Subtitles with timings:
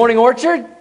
[0.00, 0.79] Morning, Orchard.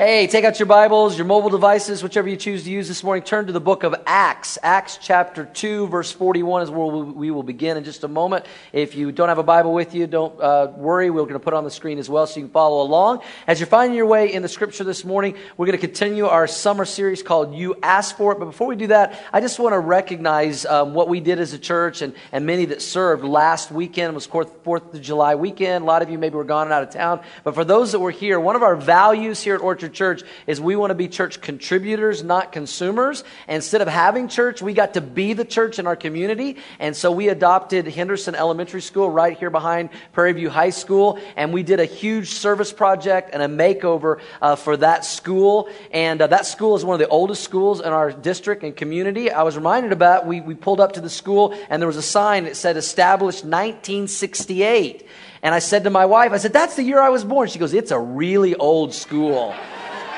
[0.00, 3.22] Hey, take out your Bibles, your mobile devices, whichever you choose to use this morning.
[3.22, 4.56] Turn to the book of Acts.
[4.62, 8.46] Acts chapter 2, verse 41 is where we will begin in just a moment.
[8.72, 11.10] If you don't have a Bible with you, don't uh, worry.
[11.10, 13.20] We're going to put on the screen as well so you can follow along.
[13.46, 16.46] As you're finding your way in the scripture this morning, we're going to continue our
[16.46, 18.38] summer series called You Ask For It.
[18.38, 21.52] But before we do that, I just want to recognize um, what we did as
[21.52, 24.12] a church and, and many that served last weekend.
[24.12, 25.82] It was 4th, 4th of July weekend.
[25.82, 27.20] A lot of you maybe were gone and out of town.
[27.44, 30.60] But for those that were here, one of our values here at Orchard Church is
[30.60, 33.24] we want to be church contributors, not consumers.
[33.48, 36.56] Instead of having church, we got to be the church in our community.
[36.78, 41.18] And so we adopted Henderson Elementary School right here behind Prairie View High School.
[41.36, 45.68] And we did a huge service project and a makeover uh, for that school.
[45.90, 49.30] And uh, that school is one of the oldest schools in our district and community.
[49.30, 52.02] I was reminded about, we, we pulled up to the school and there was a
[52.02, 55.06] sign that said established 1968.
[55.42, 57.48] And I said to my wife, I said, that's the year I was born.
[57.48, 59.54] She goes, it's a really old school.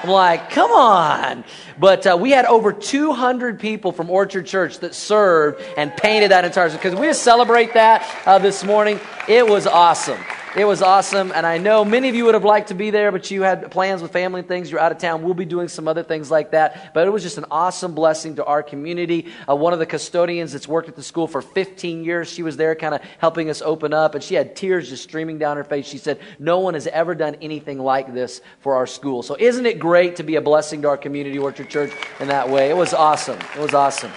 [0.02, 1.44] I'm like, come on.
[1.78, 6.44] But uh, we had over 200 people from Orchard Church that served and painted that
[6.44, 8.98] entire because we just celebrate that uh, this morning.
[9.28, 10.18] It was awesome.
[10.54, 13.10] It was awesome, and I know many of you would have liked to be there,
[13.10, 14.70] but you had plans with family and things.
[14.70, 15.22] You're out of town.
[15.22, 16.92] We'll be doing some other things like that.
[16.92, 19.28] But it was just an awesome blessing to our community.
[19.48, 22.58] Uh, one of the custodians that's worked at the school for 15 years, she was
[22.58, 25.64] there kind of helping us open up, and she had tears just streaming down her
[25.64, 25.86] face.
[25.86, 29.22] She said, No one has ever done anything like this for our school.
[29.22, 32.50] So, isn't it great to be a blessing to our community, Orchard Church, in that
[32.50, 32.68] way?
[32.68, 33.38] It was awesome.
[33.56, 34.12] It was awesome.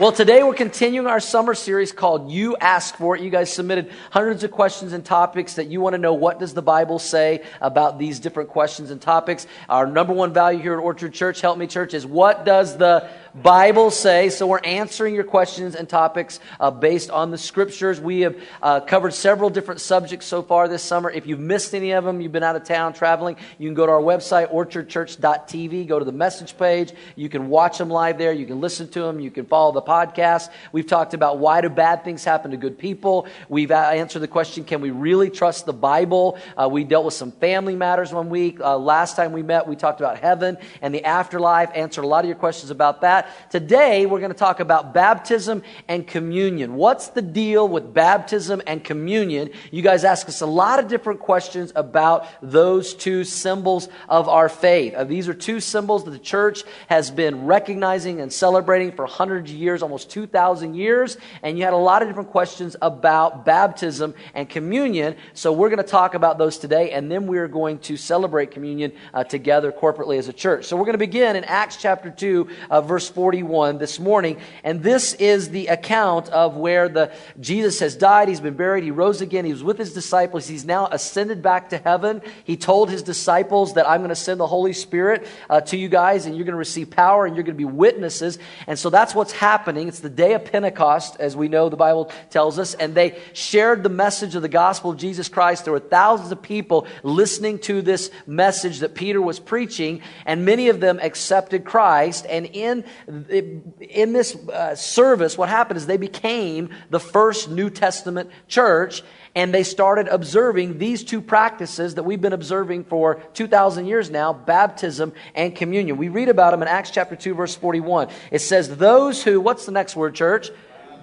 [0.00, 3.22] Well, today we're continuing our summer series called You Ask For It.
[3.22, 6.54] You guys submitted hundreds of questions and topics that you want to know what does
[6.54, 9.46] the Bible say about these different questions and topics.
[9.68, 13.10] Our number one value here at Orchard Church, Help Me Church, is what does the
[13.34, 14.28] Bible say.
[14.28, 18.00] So we're answering your questions and topics uh, based on the scriptures.
[18.00, 21.10] We have uh, covered several different subjects so far this summer.
[21.10, 23.86] If you've missed any of them, you've been out of town traveling, you can go
[23.86, 26.92] to our website, orchardchurch.tv, go to the message page.
[27.14, 28.32] You can watch them live there.
[28.32, 29.20] You can listen to them.
[29.20, 30.50] You can follow the podcast.
[30.72, 33.28] We've talked about why do bad things happen to good people.
[33.48, 36.38] We've answered the question, can we really trust the Bible?
[36.56, 38.60] Uh, we dealt with some family matters one week.
[38.60, 42.24] Uh, last time we met, we talked about heaven and the afterlife, answered a lot
[42.24, 43.50] of your questions about that that.
[43.50, 46.74] Today, we're going to talk about baptism and communion.
[46.74, 49.50] What's the deal with baptism and communion?
[49.70, 54.48] You guys ask us a lot of different questions about those two symbols of our
[54.48, 54.94] faith.
[54.94, 59.50] Uh, these are two symbols that the church has been recognizing and celebrating for hundreds
[59.50, 61.16] of years, almost 2,000 years.
[61.42, 65.16] And you had a lot of different questions about baptism and communion.
[65.34, 68.92] So we're going to talk about those today, and then we're going to celebrate communion
[69.12, 70.64] uh, together corporately as a church.
[70.64, 74.38] So we're going to begin in Acts chapter 2, uh, verse 41 this morning.
[74.64, 78.90] And this is the account of where the Jesus has died, he's been buried, he
[78.90, 82.22] rose again, he was with his disciples, he's now ascended back to heaven.
[82.44, 85.88] He told his disciples that I'm going to send the Holy Spirit uh, to you
[85.88, 88.38] guys, and you're going to receive power, and you're going to be witnesses.
[88.66, 89.88] And so that's what's happening.
[89.88, 93.82] It's the day of Pentecost, as we know the Bible tells us, and they shared
[93.82, 95.64] the message of the gospel of Jesus Christ.
[95.64, 100.68] There were thousands of people listening to this message that Peter was preaching, and many
[100.68, 102.26] of them accepted Christ.
[102.28, 108.30] And in in this uh, service, what happened is they became the first New Testament
[108.48, 109.02] church
[109.34, 114.32] and they started observing these two practices that we've been observing for 2,000 years now
[114.32, 115.96] baptism and communion.
[115.96, 118.08] We read about them in Acts chapter 2, verse 41.
[118.30, 120.50] It says, Those who, what's the next word, church?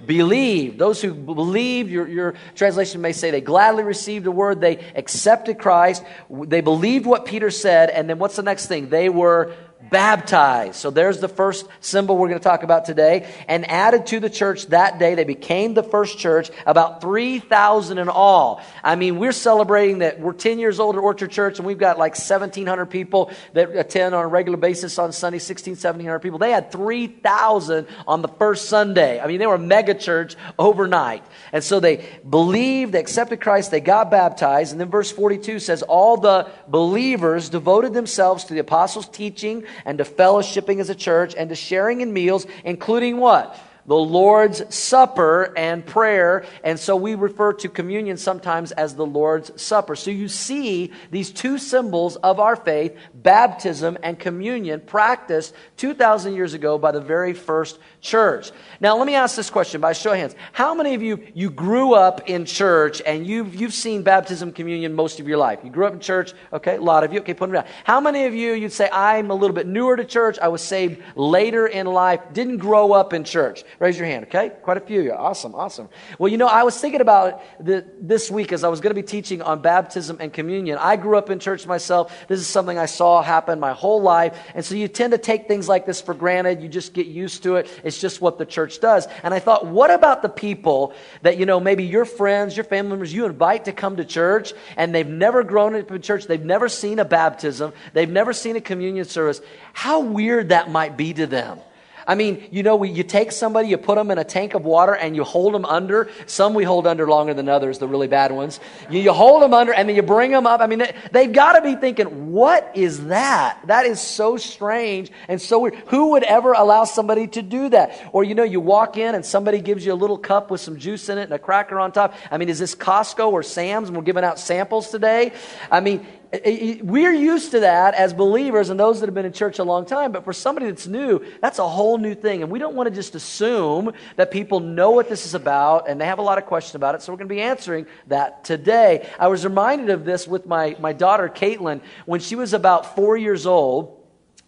[0.06, 0.78] Believe.
[0.78, 5.58] Those who believe, your, your translation may say they gladly received the word, they accepted
[5.58, 8.90] Christ, they believed what Peter said, and then what's the next thing?
[8.90, 9.54] They were
[9.90, 10.76] baptized.
[10.76, 13.32] So there's the first symbol we're going to talk about today.
[13.48, 18.10] And added to the church that day, they became the first church, about 3,000 in
[18.10, 18.62] all.
[18.84, 21.98] I mean, we're celebrating that we're 10 years old at Orchard Church and we've got
[21.98, 26.40] like 1,700 people that attend on a regular basis on Sunday, 16, 1,700 people.
[26.40, 29.20] They had 3,000 on the first Sunday.
[29.20, 31.24] I mean, they were a mega church overnight.
[31.52, 34.72] And so they believed, they accepted Christ, they got baptized.
[34.72, 39.98] And then verse 42 says, all the believers devoted themselves to the apostles' teaching and
[39.98, 43.58] to fellowshipping as a church and to sharing in meals, including what?
[43.88, 46.46] the Lord's Supper and prayer.
[46.64, 49.96] And so we refer to communion sometimes as the Lord's Supper.
[49.96, 56.54] So you see these two symbols of our faith, baptism and communion, practiced 2,000 years
[56.54, 58.52] ago by the very first church.
[58.80, 60.36] Now, let me ask this question by show of hands.
[60.54, 64.94] How many of you, you grew up in church and you've, you've seen baptism, communion
[64.94, 65.60] most of your life?
[65.64, 66.34] You grew up in church?
[66.54, 67.20] Okay, a lot of you.
[67.22, 67.66] Okay, put them down.
[67.84, 70.38] How many of you, you'd say, I'm a little bit newer to church.
[70.40, 73.64] I was saved later in life, didn't grow up in church?
[73.80, 74.52] Raise your hand, okay?
[74.62, 75.02] Quite a few.
[75.02, 75.14] you.
[75.14, 75.90] awesome, awesome.
[76.20, 79.02] Well, you know, I was thinking about the, this week as I was going to
[79.02, 80.78] be teaching on baptism and communion.
[80.80, 82.14] I grew up in church myself.
[82.28, 84.38] This is something I saw happen my whole life.
[84.54, 86.62] And so you tend to take things like this for granted.
[86.62, 87.68] You just get used to it.
[87.84, 89.08] It's just what the church does.
[89.24, 92.90] And I thought, what about the people that, you know, maybe your friends, your family
[92.92, 96.26] members, you invite to come to church and they've never grown up in church.
[96.26, 97.74] They've never seen a baptism.
[97.94, 99.42] They've never seen a communion service.
[99.74, 101.60] How weird that might be to them.
[102.08, 104.64] I mean, you know, we, you take somebody, you put them in a tank of
[104.64, 106.10] water, and you hold them under.
[106.26, 108.60] Some we hold under longer than others, the really bad ones.
[108.90, 110.62] You, you hold them under, and then you bring them up.
[110.62, 113.60] I mean, they, they've got to be thinking, what is that?
[113.68, 115.76] That is so strange and so weird.
[115.88, 118.10] Who would ever allow somebody to do that?
[118.14, 120.78] Or, you know, you walk in and somebody gives you a little cup with some
[120.78, 122.14] juice in it and a cracker on top.
[122.32, 123.90] I mean, is this Costco or Sam's?
[123.90, 125.34] And we're giving out samples today.
[125.70, 129.60] I mean, we're used to that as believers and those that have been in church
[129.60, 132.44] a long time, but for somebody that's new, that's a whole new thing.
[132.44, 136.02] And we don't want to just assume that people know what this is about and
[136.02, 137.02] they have a lot of questions about it.
[137.02, 139.08] So we're going to be answering that today.
[139.18, 143.16] I was reminded of this with my, my daughter, Caitlin, when she was about four
[143.16, 143.97] years old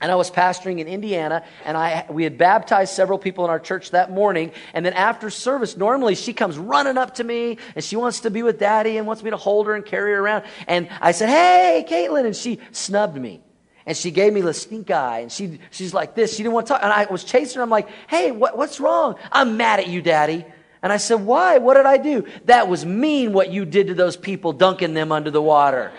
[0.02, 3.60] and I was pastoring in Indiana, and I, we had baptized several people in our
[3.60, 4.52] church that morning.
[4.74, 8.30] And then after service, normally she comes running up to me, and she wants to
[8.30, 10.46] be with daddy and wants me to hold her and carry her around.
[10.68, 12.26] And I said, Hey, Caitlin.
[12.26, 13.42] And she snubbed me.
[13.86, 16.32] And she gave me the stink eye, and she, she's like this.
[16.32, 16.84] She didn't want to talk.
[16.84, 17.64] And I was chasing her.
[17.64, 19.16] I'm like, Hey, what, what's wrong?
[19.32, 20.46] I'm mad at you, daddy.
[20.82, 21.58] And I said, Why?
[21.58, 22.26] What did I do?
[22.46, 25.92] That was mean what you did to those people, dunking them under the water.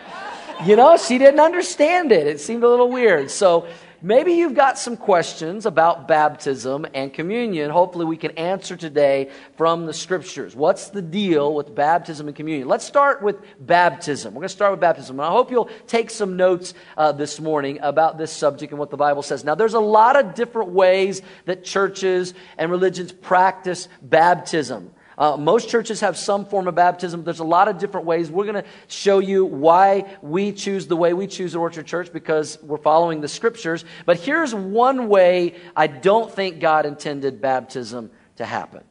[0.64, 2.26] You know, she didn't understand it.
[2.26, 3.30] It seemed a little weird.
[3.30, 3.66] So,
[4.02, 7.70] Maybe you've got some questions about baptism and communion.
[7.70, 10.56] Hopefully, we can answer today from the scriptures.
[10.56, 12.66] What's the deal with baptism and communion?
[12.66, 14.32] Let's start with baptism.
[14.32, 15.20] We're going to start with baptism.
[15.20, 18.88] And I hope you'll take some notes uh, this morning about this subject and what
[18.88, 19.44] the Bible says.
[19.44, 24.92] Now, there's a lot of different ways that churches and religions practice baptism.
[25.20, 27.22] Uh, most churches have some form of baptism.
[27.24, 28.30] There's a lot of different ways.
[28.30, 32.10] We're going to show you why we choose the way we choose at Orchard Church
[32.10, 33.84] because we're following the scriptures.
[34.06, 38.82] But here's one way I don't think God intended baptism to happen.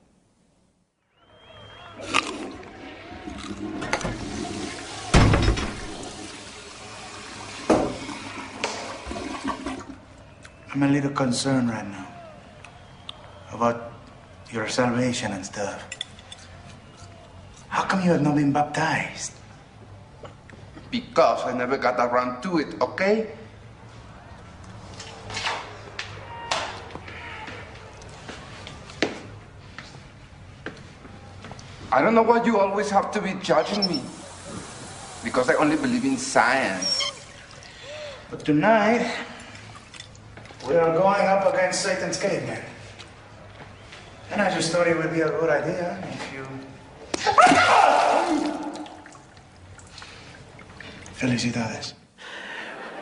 [10.72, 12.08] I'm a little concerned right now
[13.52, 13.94] about
[14.52, 15.84] your salvation and stuff.
[17.80, 19.32] How come you have not been baptized?
[20.92, 23.32] Because I never got around to it, okay?
[31.90, 34.04] I don't know why you always have to be judging me.
[35.24, 37.00] Because I only believe in science.
[38.30, 39.10] But tonight,
[40.68, 42.62] we are going up against Satan's caveman.
[44.32, 46.46] And I just thought it would be a good idea if you
[51.20, 51.94] Felicidades.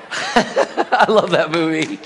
[0.12, 2.00] I love that movie.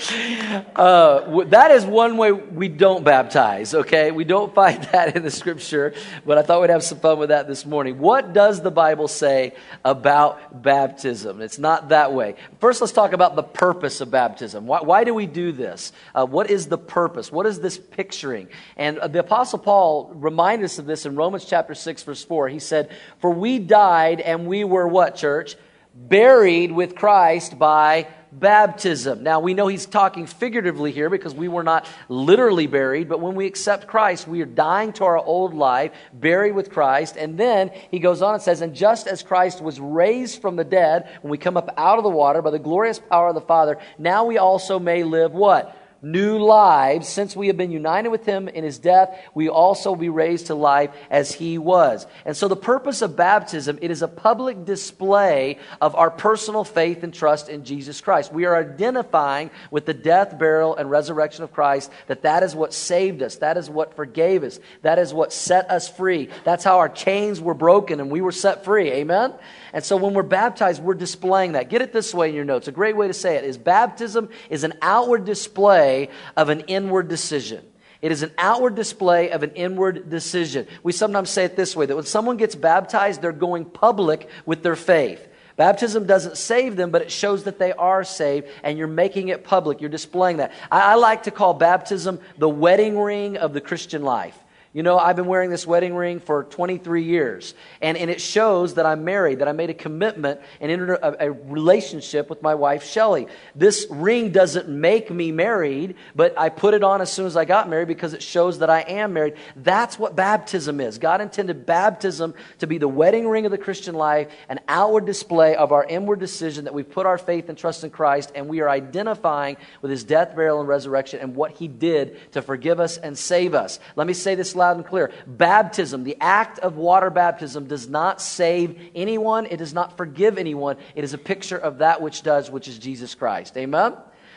[0.76, 4.10] Uh, that is one way we don't baptize, okay?
[4.10, 5.94] We don't find that in the scripture,
[6.26, 7.98] but I thought we'd have some fun with that this morning.
[7.98, 9.54] What does the Bible say
[9.86, 11.40] about baptism?
[11.40, 12.36] It's not that way.
[12.60, 14.66] First, let's talk about the purpose of baptism.
[14.66, 15.92] Why, why do we do this?
[16.14, 17.32] Uh, what is the purpose?
[17.32, 18.48] What is this picturing?
[18.76, 22.48] And uh, the Apostle Paul reminded us of this in Romans chapter 6, verse 4.
[22.48, 22.90] He said,
[23.20, 25.56] For we died and we were what, church?
[25.94, 29.22] Buried with Christ by baptism.
[29.22, 33.34] Now, we know he's talking figuratively here because we were not literally buried, but when
[33.34, 37.16] we accept Christ, we are dying to our old life, buried with Christ.
[37.16, 40.64] And then he goes on and says, And just as Christ was raised from the
[40.64, 43.42] dead, when we come up out of the water by the glorious power of the
[43.42, 45.76] Father, now we also may live what?
[46.02, 47.08] New lives.
[47.08, 50.54] Since we have been united with him in his death, we also be raised to
[50.54, 52.06] life as he was.
[52.24, 57.04] And so the purpose of baptism, it is a public display of our personal faith
[57.04, 58.32] and trust in Jesus Christ.
[58.32, 62.74] We are identifying with the death, burial, and resurrection of Christ that that is what
[62.74, 63.36] saved us.
[63.36, 64.58] That is what forgave us.
[64.82, 66.28] That is what set us free.
[66.44, 68.90] That's how our chains were broken and we were set free.
[68.90, 69.34] Amen?
[69.72, 71.70] And so when we're baptized, we're displaying that.
[71.70, 72.68] Get it this way in your notes.
[72.68, 77.08] A great way to say it is baptism is an outward display of an inward
[77.08, 77.64] decision.
[78.02, 80.66] It is an outward display of an inward decision.
[80.82, 84.62] We sometimes say it this way that when someone gets baptized, they're going public with
[84.62, 85.28] their faith.
[85.56, 89.44] Baptism doesn't save them, but it shows that they are saved, and you're making it
[89.44, 89.80] public.
[89.80, 90.52] You're displaying that.
[90.70, 94.36] I, I like to call baptism the wedding ring of the Christian life.
[94.74, 97.52] You know, I've been wearing this wedding ring for 23 years,
[97.82, 101.26] and, and it shows that I'm married, that I made a commitment and entered a,
[101.26, 103.26] a relationship with my wife, Shelly.
[103.54, 107.44] This ring doesn't make me married, but I put it on as soon as I
[107.44, 109.34] got married because it shows that I am married.
[109.56, 110.96] That's what baptism is.
[110.96, 115.54] God intended baptism to be the wedding ring of the Christian life, an outward display
[115.54, 118.62] of our inward decision that we put our faith and trust in Christ, and we
[118.62, 122.96] are identifying with his death, burial, and resurrection and what he did to forgive us
[122.96, 123.78] and save us.
[123.96, 125.12] Let me say this loud and clear.
[125.26, 130.76] Baptism, the act of water baptism, does not save anyone, it does not forgive anyone.
[130.94, 133.56] It is a picture of that which does, which is Jesus Christ.
[133.56, 133.94] Amen?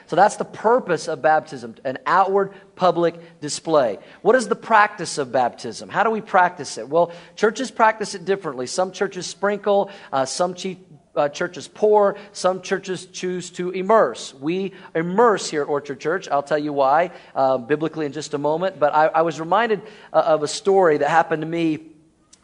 [0.07, 3.97] So that's the purpose of baptism, an outward public display.
[4.21, 5.89] What is the practice of baptism?
[5.89, 6.87] How do we practice it?
[6.87, 8.67] Well, churches practice it differently.
[8.67, 10.79] Some churches sprinkle, uh, some che-
[11.15, 14.33] uh, churches pour, some churches choose to immerse.
[14.33, 16.27] We immerse here at Orchard Church.
[16.29, 18.79] I'll tell you why uh, biblically in just a moment.
[18.79, 19.81] But I, I was reminded
[20.13, 21.94] uh, of a story that happened to me.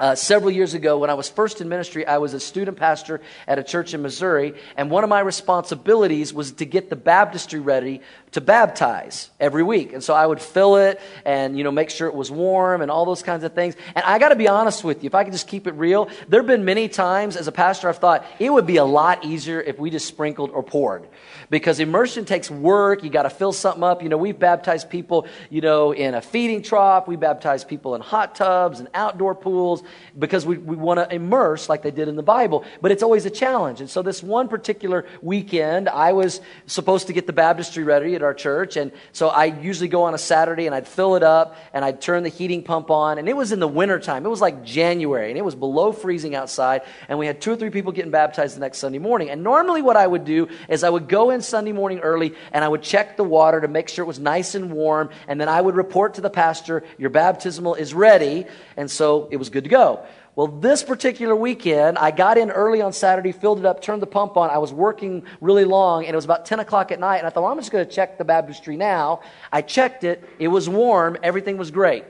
[0.02, 3.22] Uh, several years ago, when I was first in ministry, I was a student pastor
[3.48, 7.60] at a church in Missouri, and one of my responsibilities was to get the baptistry
[7.60, 9.94] ready to baptize every week.
[9.94, 12.90] And so I would fill it and, you know, make sure it was warm and
[12.90, 13.76] all those kinds of things.
[13.94, 16.10] And I got to be honest with you, if I could just keep it real,
[16.28, 19.24] there have been many times as a pastor I've thought it would be a lot
[19.24, 21.06] easier if we just sprinkled or poured.
[21.52, 23.04] Because immersion takes work.
[23.04, 24.02] You got to fill something up.
[24.02, 27.10] You know, we've baptized people, you know, in a feeding trough.
[27.10, 29.84] We baptized people in hot tubs and outdoor pools
[30.18, 32.64] because we, we want to immerse like they did in the Bible.
[32.82, 33.82] But it's always a challenge.
[33.82, 38.24] And so this one particular weekend, I was supposed to get the baptistry ready at
[38.24, 38.78] our church.
[38.78, 42.00] And so I usually go on a Saturday and I'd fill it up and I'd
[42.00, 43.18] turn the heating pump on.
[43.18, 44.26] And it was in the wintertime.
[44.26, 46.84] It was like January and it was below freezing outside.
[47.10, 49.30] And we had two or three people getting baptized the next Sunday morning.
[49.30, 52.64] And normally what I would do is I would go in Sunday morning early and
[52.64, 55.10] I would check the water to make sure it was nice and warm.
[55.28, 58.46] And then I would report to the pastor, your baptismal is ready.
[58.78, 60.06] And so it was good to go.
[60.34, 64.08] Well, this particular weekend, I got in early on Saturday, filled it up, turned the
[64.08, 64.50] pump on.
[64.50, 67.18] I was working really long, and it was about 10 o'clock at night.
[67.18, 69.22] And I thought, well, I'm just going to check the baptistry now.
[69.52, 70.24] I checked it.
[70.40, 71.18] It was warm.
[71.22, 72.06] Everything was great.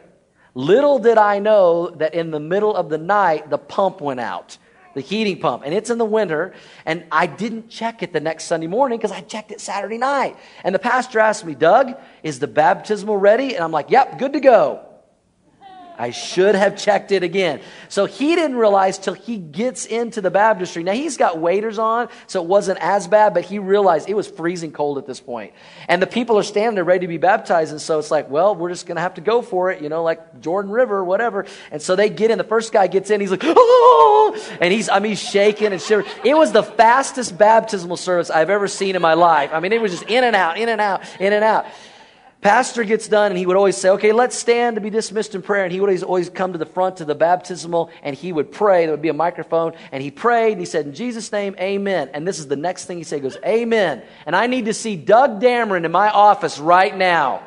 [0.53, 4.57] Little did I know that in the middle of the night, the pump went out,
[4.93, 5.63] the heating pump.
[5.65, 6.53] And it's in the winter.
[6.85, 10.37] And I didn't check it the next Sunday morning because I checked it Saturday night.
[10.63, 13.55] And the pastor asked me, Doug, is the baptismal ready?
[13.55, 14.85] And I'm like, yep, good to go.
[16.01, 17.61] I should have checked it again.
[17.87, 20.81] So he didn't realize till he gets into the baptistry.
[20.81, 24.27] Now he's got waders on, so it wasn't as bad, but he realized it was
[24.27, 25.53] freezing cold at this point.
[25.87, 28.55] And the people are standing there ready to be baptized, and so it's like, well,
[28.55, 31.45] we're just going to have to go for it, you know, like Jordan River, whatever.
[31.69, 32.39] And so they get in.
[32.39, 35.79] The first guy gets in, he's like, oh, and he's, I mean, he's shaking and
[35.79, 36.09] shivering.
[36.25, 39.51] It was the fastest baptismal service I've ever seen in my life.
[39.53, 41.67] I mean, it was just in and out, in and out, in and out
[42.41, 45.41] pastor gets done and he would always say, okay, let's stand to be dismissed in
[45.41, 45.63] prayer.
[45.63, 48.85] And he would always, come to the front to the baptismal and he would pray.
[48.85, 52.09] There would be a microphone and he prayed and he said, in Jesus' name, amen.
[52.13, 53.17] And this is the next thing he said.
[53.17, 54.01] He goes, amen.
[54.25, 57.43] And I need to see Doug Dameron in my office right now.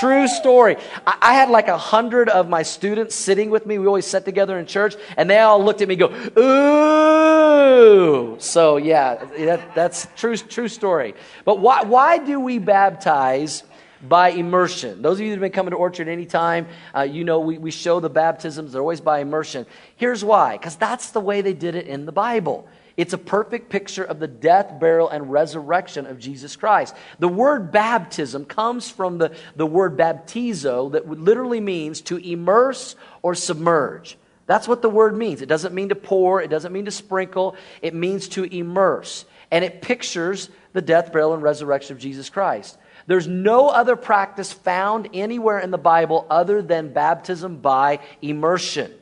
[0.00, 0.78] True story.
[1.06, 3.78] I, I had like a hundred of my students sitting with me.
[3.78, 6.08] We always sat together in church, and they all looked at me go,
[6.38, 8.36] ooh.
[8.40, 11.14] So yeah, that, that's true, true story.
[11.44, 13.62] But why, why do we baptize
[14.08, 15.02] by immersion.
[15.02, 17.70] Those of you that have been coming to Orchard anytime, uh, you know we, we
[17.70, 19.66] show the baptisms, they're always by immersion.
[19.96, 22.68] Here's why because that's the way they did it in the Bible.
[22.96, 26.94] It's a perfect picture of the death, burial, and resurrection of Jesus Christ.
[27.18, 33.34] The word baptism comes from the, the word baptizo, that literally means to immerse or
[33.34, 34.16] submerge.
[34.46, 35.42] That's what the word means.
[35.42, 39.26] It doesn't mean to pour, it doesn't mean to sprinkle, it means to immerse.
[39.50, 42.78] And it pictures the death, burial, and resurrection of Jesus Christ.
[43.06, 48.92] There's no other practice found anywhere in the Bible other than baptism by immersion.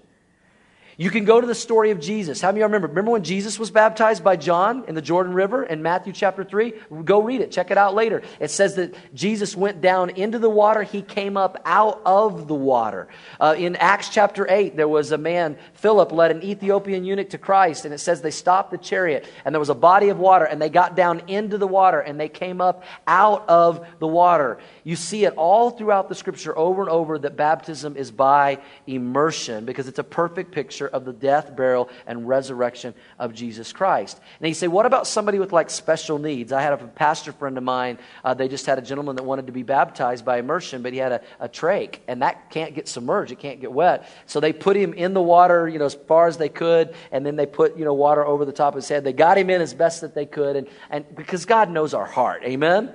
[0.96, 2.40] You can go to the story of Jesus.
[2.40, 2.88] How many of you remember?
[2.88, 6.72] Remember when Jesus was baptized by John in the Jordan River in Matthew chapter 3?
[7.04, 7.50] Go read it.
[7.50, 8.22] Check it out later.
[8.38, 10.82] It says that Jesus went down into the water.
[10.82, 13.08] He came up out of the water.
[13.40, 17.38] Uh, in Acts chapter 8, there was a man, Philip, led an Ethiopian eunuch to
[17.38, 17.84] Christ.
[17.84, 20.62] And it says they stopped the chariot and there was a body of water and
[20.62, 24.58] they got down into the water and they came up out of the water.
[24.84, 29.64] You see it all throughout the scripture over and over that baptism is by immersion
[29.64, 34.20] because it's a perfect picture of the death, burial, and resurrection of Jesus Christ.
[34.40, 36.52] And you say, what about somebody with like special needs?
[36.52, 39.46] I had a pastor friend of mine, uh, they just had a gentleman that wanted
[39.46, 42.88] to be baptized by immersion, but he had a, a trach, and that can't get
[42.88, 44.08] submerged, it can't get wet.
[44.26, 47.24] So they put him in the water, you know, as far as they could, and
[47.24, 49.04] then they put, you know, water over the top of his head.
[49.04, 52.06] They got him in as best that they could, and, and because God knows our
[52.06, 52.42] heart.
[52.44, 52.92] Amen?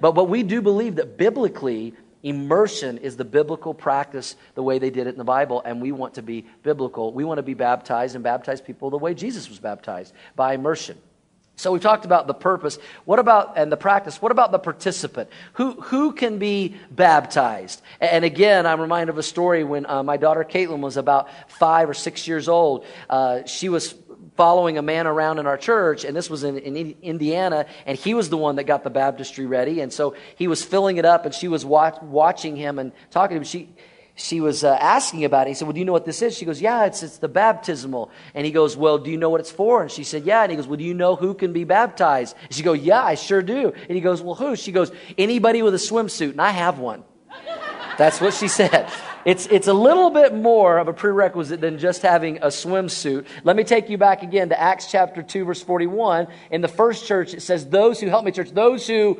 [0.00, 4.90] But, but we do believe that biblically, Immersion is the biblical practice, the way they
[4.90, 7.12] did it in the Bible, and we want to be biblical.
[7.12, 10.98] We want to be baptized and baptize people the way Jesus was baptized by immersion.
[11.58, 12.78] So we've talked about the purpose.
[13.06, 15.30] What about, and the practice, what about the participant?
[15.54, 17.80] Who, who can be baptized?
[17.98, 21.88] And again, I'm reminded of a story when uh, my daughter Caitlin was about five
[21.88, 22.84] or six years old.
[23.08, 23.94] Uh, she was
[24.36, 28.14] following a man around in our church, and this was in, in, Indiana, and he
[28.14, 29.80] was the one that got the baptistry ready.
[29.80, 33.34] And so he was filling it up, and she was watch, watching him and talking
[33.34, 33.44] to him.
[33.44, 33.74] She,
[34.18, 35.50] she was uh, asking about it.
[35.50, 36.36] He said, Well, do you know what this is?
[36.36, 38.10] She goes, Yeah, it's, it's the baptismal.
[38.34, 39.82] And he goes, Well, do you know what it's for?
[39.82, 40.42] And she said, Yeah.
[40.42, 42.34] And he goes, Well, do you know who can be baptized?
[42.42, 43.72] And she goes, Yeah, I sure do.
[43.74, 44.56] And he goes, Well, who?
[44.56, 46.30] She goes, Anybody with a swimsuit.
[46.30, 47.04] And I have one.
[47.98, 48.90] That's what she said.
[49.24, 53.26] It's, it's a little bit more of a prerequisite than just having a swimsuit.
[53.42, 56.28] Let me take you back again to Acts chapter 2, verse 41.
[56.50, 59.18] In the first church, it says, Those who help me, church, those who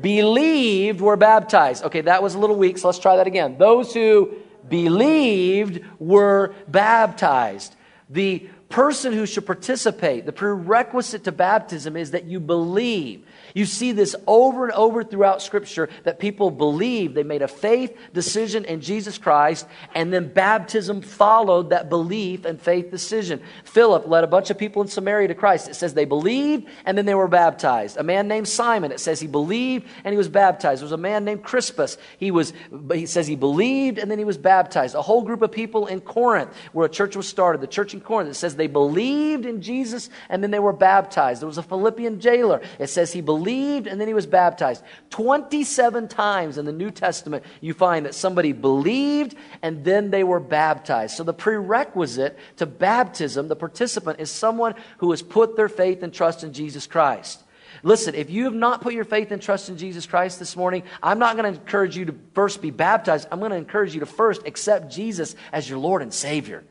[0.00, 1.84] believed were baptized.
[1.84, 3.58] Okay, that was a little weak, so let's try that again.
[3.58, 4.36] Those who
[4.68, 7.74] believed were baptized.
[8.08, 13.26] The person who should participate, the prerequisite to baptism is that you believe.
[13.52, 17.96] You see this over and over throughout Scripture that people believe they made a faith
[18.14, 23.42] decision in Jesus Christ, and then baptism followed that belief and faith decision.
[23.64, 25.68] Philip led a bunch of people in Samaria to Christ.
[25.68, 27.96] It says they believed and then they were baptized.
[27.96, 30.80] A man named Simon, it says he believed and he was baptized.
[30.80, 31.98] There was a man named Crispus.
[32.18, 32.52] He was,
[32.92, 34.94] he says he believed and then he was baptized.
[34.94, 38.00] A whole group of people in Corinth where a church was started, the church in
[38.00, 41.40] Corinth, it says they believed in Jesus and then they were baptized.
[41.40, 42.60] There was a Philippian jailer.
[42.78, 44.84] It says he believed and then he was baptized.
[45.10, 50.40] 27 times in the New Testament, you find that somebody believed and then they were
[50.40, 51.16] baptized.
[51.16, 56.12] So the prerequisite to baptism, the participant, is someone who has put their faith and
[56.12, 57.42] trust in Jesus Christ.
[57.82, 60.82] Listen, if you have not put your faith and trust in Jesus Christ this morning,
[61.02, 63.28] I'm not going to encourage you to first be baptized.
[63.32, 66.62] I'm going to encourage you to first accept Jesus as your Lord and Savior.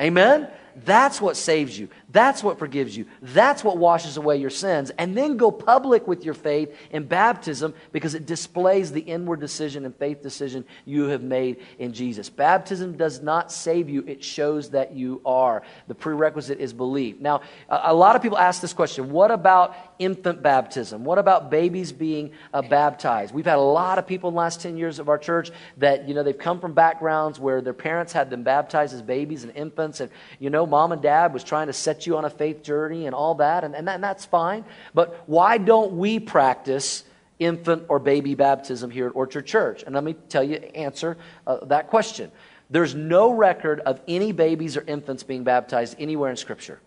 [0.00, 0.48] Amen?
[0.84, 1.88] That's what saves you.
[2.10, 3.04] That's what forgives you.
[3.20, 4.90] That's what washes away your sins.
[4.96, 9.84] And then go public with your faith in baptism because it displays the inward decision
[9.84, 12.30] and faith decision you have made in Jesus.
[12.30, 15.62] Baptism does not save you, it shows that you are.
[15.86, 17.20] The prerequisite is belief.
[17.20, 21.04] Now, a lot of people ask this question what about infant baptism?
[21.04, 23.34] What about babies being uh, baptized?
[23.34, 26.08] We've had a lot of people in the last 10 years of our church that,
[26.08, 29.54] you know, they've come from backgrounds where their parents had them baptized as babies and
[29.54, 30.00] infants.
[30.00, 33.06] And, you know, mom and dad was trying to set you on a faith journey
[33.06, 34.64] and all that, and, and, that, and that's fine.
[34.94, 37.04] But why don't we practice
[37.38, 39.82] infant or baby baptism here at Orchard Church?
[39.82, 41.16] And let me tell you, answer
[41.46, 42.30] uh, that question.
[42.70, 46.80] There's no record of any babies or infants being baptized anywhere in Scripture.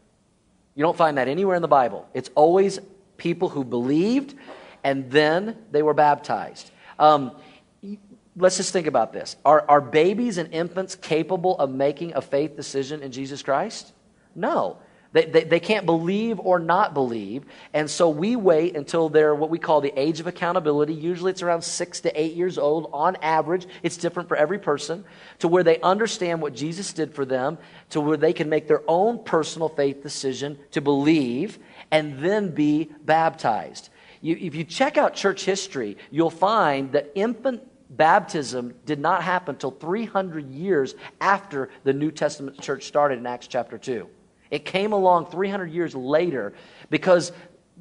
[0.76, 2.08] You don't find that anywhere in the Bible.
[2.14, 2.80] It's always
[3.18, 4.36] people who believed
[4.84, 6.72] and then they were baptized.
[6.98, 7.32] Um,
[8.36, 9.36] let's just think about this.
[9.46, 13.94] Are, are babies and infants capable of making a faith decision in Jesus Christ?
[14.36, 14.78] No.
[15.14, 17.44] They, they, they, can't believe or not believe.
[17.74, 20.94] And so we wait until they're what we call the age of accountability.
[20.94, 23.68] Usually it's around six to eight years old on average.
[23.84, 25.04] It's different for every person
[25.40, 27.58] to where they understand what Jesus did for them,
[27.90, 31.60] to where they can make their own personal faith decision to believe
[31.92, 33.90] and then be baptized.
[34.22, 39.56] You, if you check out church history, you'll find that infant baptism did not happen
[39.56, 44.08] until 300 years after the New Testament church started in Acts chapter 2.
[44.52, 46.54] It came along 300 years later
[46.90, 47.32] because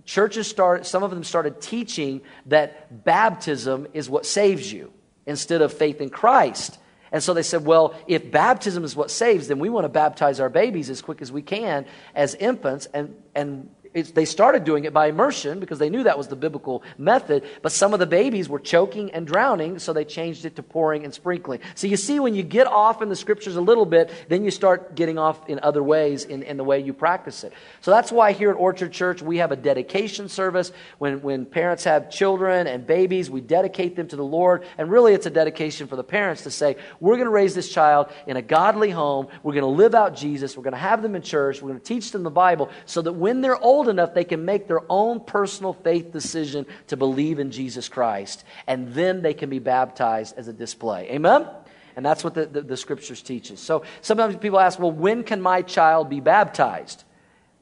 [0.05, 4.93] churches started, some of them started teaching that baptism is what saves you
[5.27, 6.79] instead of faith in Christ.
[7.13, 10.39] And so they said, well, if baptism is what saves, then we want to baptize
[10.39, 14.93] our babies as quick as we can as infants and, and they started doing it
[14.93, 18.49] by immersion because they knew that was the biblical method, but some of the babies
[18.49, 21.61] were choking and drowning, so they changed it to pouring and sprinkling.
[21.75, 24.53] So you see, when you get off in the scriptures a little bit, then you
[24.53, 27.53] start getting off in other ways in, in the way you practice it.
[27.81, 30.71] So that's why here at Orchard Church, we have a dedication service.
[30.99, 34.65] When, when parents have children and babies, we dedicate them to the Lord.
[34.79, 37.69] And really, it's a dedication for the parents to say, we're going to raise this
[37.73, 39.27] child in a godly home.
[39.43, 40.57] We're going to live out Jesus.
[40.57, 41.61] We're going to have them in church.
[41.61, 44.25] We're going to teach them the Bible so that when they're old, old enough, they
[44.25, 48.45] can make their own personal faith decision to believe in Jesus Christ.
[48.67, 51.09] And then they can be baptized as a display.
[51.11, 51.49] Amen?
[51.97, 53.59] And that's what the, the, the scriptures teaches.
[53.59, 57.05] So sometimes people ask, well, when can my child be baptized?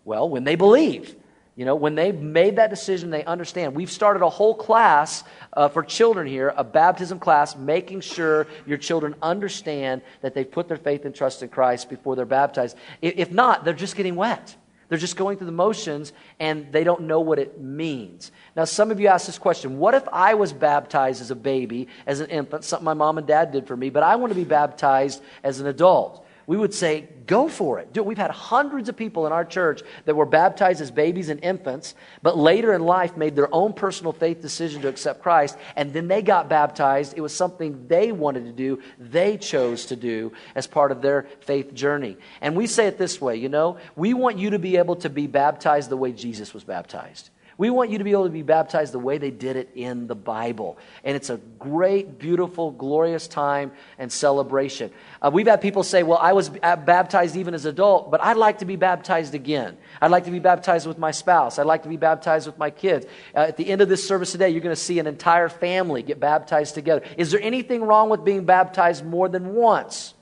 [0.04, 1.14] Well, when they believe.
[1.54, 3.74] You know, when they've made that decision, they understand.
[3.74, 8.78] We've started a whole class uh, for children here, a baptism class, making sure your
[8.78, 12.76] children understand that they've put their faith and trust in Christ before they're baptized.
[13.02, 14.54] If not, they're just getting wet.
[14.88, 18.32] They're just going through the motions and they don't know what it means.
[18.56, 21.88] Now, some of you ask this question What if I was baptized as a baby,
[22.06, 24.36] as an infant, something my mom and dad did for me, but I want to
[24.38, 26.24] be baptized as an adult?
[26.48, 27.94] We would say, go for it.
[28.02, 31.94] We've had hundreds of people in our church that were baptized as babies and infants,
[32.22, 36.08] but later in life made their own personal faith decision to accept Christ, and then
[36.08, 37.12] they got baptized.
[37.18, 41.28] It was something they wanted to do, they chose to do as part of their
[41.40, 42.16] faith journey.
[42.40, 45.10] And we say it this way, you know, we want you to be able to
[45.10, 47.28] be baptized the way Jesus was baptized.
[47.58, 50.06] We want you to be able to be baptized the way they did it in
[50.06, 50.78] the Bible.
[51.02, 54.92] And it's a great, beautiful, glorious time and celebration.
[55.20, 58.58] Uh, we've had people say, Well, I was baptized even as adult, but I'd like
[58.58, 59.76] to be baptized again.
[60.00, 61.58] I'd like to be baptized with my spouse.
[61.58, 63.06] I'd like to be baptized with my kids.
[63.34, 66.04] Uh, at the end of this service today, you're going to see an entire family
[66.04, 67.02] get baptized together.
[67.16, 70.14] Is there anything wrong with being baptized more than once?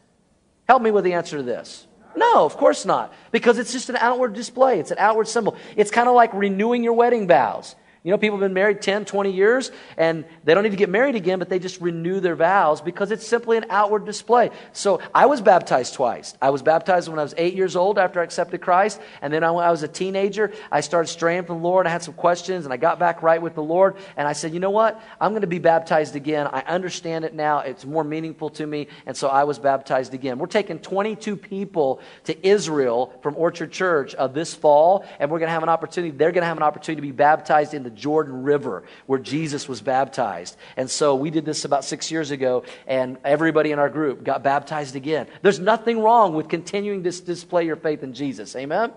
[0.67, 1.86] Help me with the answer to this.
[2.17, 3.13] No, of course not.
[3.31, 5.57] Because it's just an outward display, it's an outward symbol.
[5.77, 7.77] It's kind of like renewing your wedding vows.
[8.07, 10.89] You know, people have been married 10, 20 years, and they don't need to get
[10.89, 14.53] married again, but they just renew their vows because it's simply an outward display.
[14.73, 16.37] So I was baptized twice.
[16.41, 19.43] I was baptized when I was eight years old after I accepted Christ, and then
[19.43, 21.89] when I was a teenager, I started straying from the Lord.
[21.89, 24.55] I had some questions, and I got back right with the Lord, and I said,
[24.55, 25.03] you know what?
[25.21, 26.47] I'm going to be baptized again.
[26.47, 27.59] I understand it now.
[27.59, 30.39] It's more meaningful to me, and so I was baptized again.
[30.39, 35.49] We're taking 22 people to Israel from Orchard Church uh, this fall, and we're going
[35.49, 36.17] to have an opportunity.
[36.17, 39.69] They're going to have an opportunity to be baptized in the Jordan River where Jesus
[39.69, 40.57] was baptized.
[40.77, 44.43] And so we did this about six years ago, and everybody in our group got
[44.43, 45.27] baptized again.
[45.43, 48.55] There's nothing wrong with continuing to display your faith in Jesus.
[48.55, 48.93] Amen?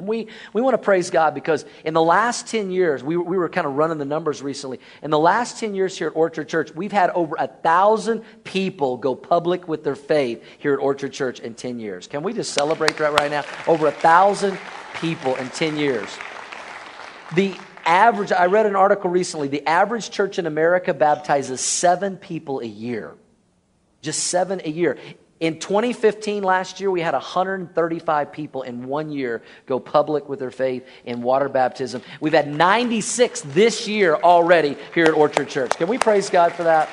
[0.00, 3.48] We, we want to praise God because in the last 10 years, we, we were
[3.48, 4.80] kind of running the numbers recently.
[5.02, 8.96] In the last 10 years here at Orchard Church, we've had over a thousand people
[8.96, 12.06] go public with their faith here at Orchard Church in 10 years.
[12.06, 13.44] Can we just celebrate that right now?
[13.66, 14.58] Over a thousand
[14.94, 16.08] people in 10 years.
[17.34, 22.60] The average, I read an article recently, the average church in America baptizes seven people
[22.60, 23.14] a year.
[24.00, 24.98] Just seven a year.
[25.40, 30.52] In 2015, last year, we had 135 people in one year go public with their
[30.52, 32.00] faith in water baptism.
[32.20, 35.70] We've had 96 this year already here at Orchard Church.
[35.72, 36.88] Can we praise God for that?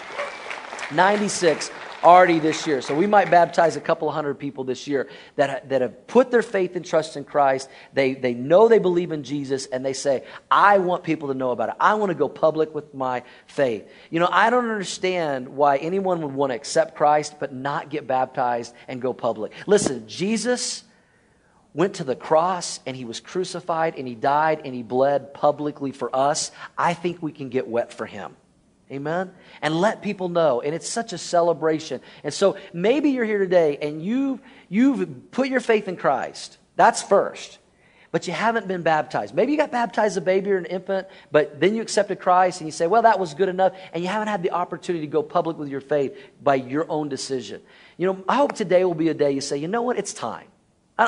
[0.91, 1.69] 96
[2.03, 2.81] already this year.
[2.81, 6.41] So we might baptize a couple hundred people this year that, that have put their
[6.41, 7.69] faith and trust in Christ.
[7.93, 11.51] They, they know they believe in Jesus and they say, I want people to know
[11.51, 11.75] about it.
[11.79, 13.87] I want to go public with my faith.
[14.09, 18.07] You know, I don't understand why anyone would want to accept Christ but not get
[18.07, 19.51] baptized and go public.
[19.67, 20.83] Listen, Jesus
[21.73, 25.91] went to the cross and he was crucified and he died and he bled publicly
[25.91, 26.51] for us.
[26.77, 28.35] I think we can get wet for him.
[28.91, 29.31] Amen?
[29.61, 30.61] And let people know.
[30.61, 32.01] And it's such a celebration.
[32.23, 36.57] And so maybe you're here today and you've, you've put your faith in Christ.
[36.75, 37.59] That's first.
[38.11, 39.35] But you haven't been baptized.
[39.35, 42.59] Maybe you got baptized as a baby or an infant, but then you accepted Christ
[42.59, 43.73] and you say, well, that was good enough.
[43.93, 47.09] And you haven't had the opportunity to go public with your faith by your own
[47.09, 47.61] decision.
[47.97, 49.99] You know, I hope today will be a day you say, you know what?
[49.99, 50.47] It's time.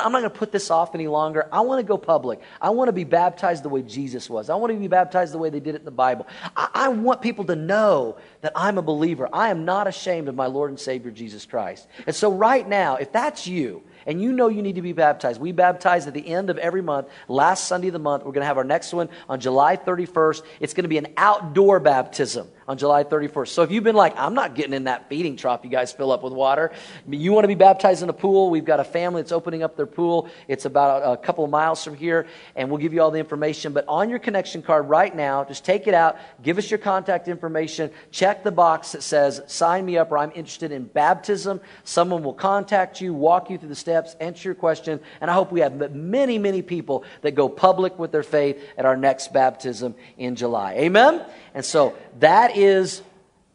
[0.00, 1.48] I'm not going to put this off any longer.
[1.52, 2.40] I want to go public.
[2.60, 4.48] I want to be baptized the way Jesus was.
[4.48, 6.26] I want to be baptized the way they did it in the Bible.
[6.56, 9.28] I, I, want people to know that I'm a believer.
[9.32, 11.86] I am not ashamed of my Lord and Savior Jesus Christ.
[12.06, 15.40] And so, right now, if that's you, and you know you need to be baptized.
[15.40, 18.24] We baptize at the end of every month, last Sunday of the month.
[18.24, 20.42] We're going to have our next one on July 31st.
[20.60, 23.48] It's going to be an outdoor baptism on July 31st.
[23.48, 26.10] So if you've been like, I'm not getting in that feeding trough you guys fill
[26.10, 26.72] up with water,
[27.06, 29.76] you want to be baptized in a pool, we've got a family that's opening up
[29.76, 30.30] their pool.
[30.48, 33.74] It's about a couple of miles from here, and we'll give you all the information.
[33.74, 37.28] But on your connection card right now, just take it out, give us your contact
[37.28, 41.60] information, check the box that says, sign me up, or I'm interested in baptism.
[41.84, 45.52] Someone will contact you, walk you through the steps, answer your question, and I hope
[45.52, 49.94] we have many, many people that go public with their faith at our next baptism
[50.16, 50.72] in July.
[50.76, 51.22] Amen?
[51.54, 53.02] And so that is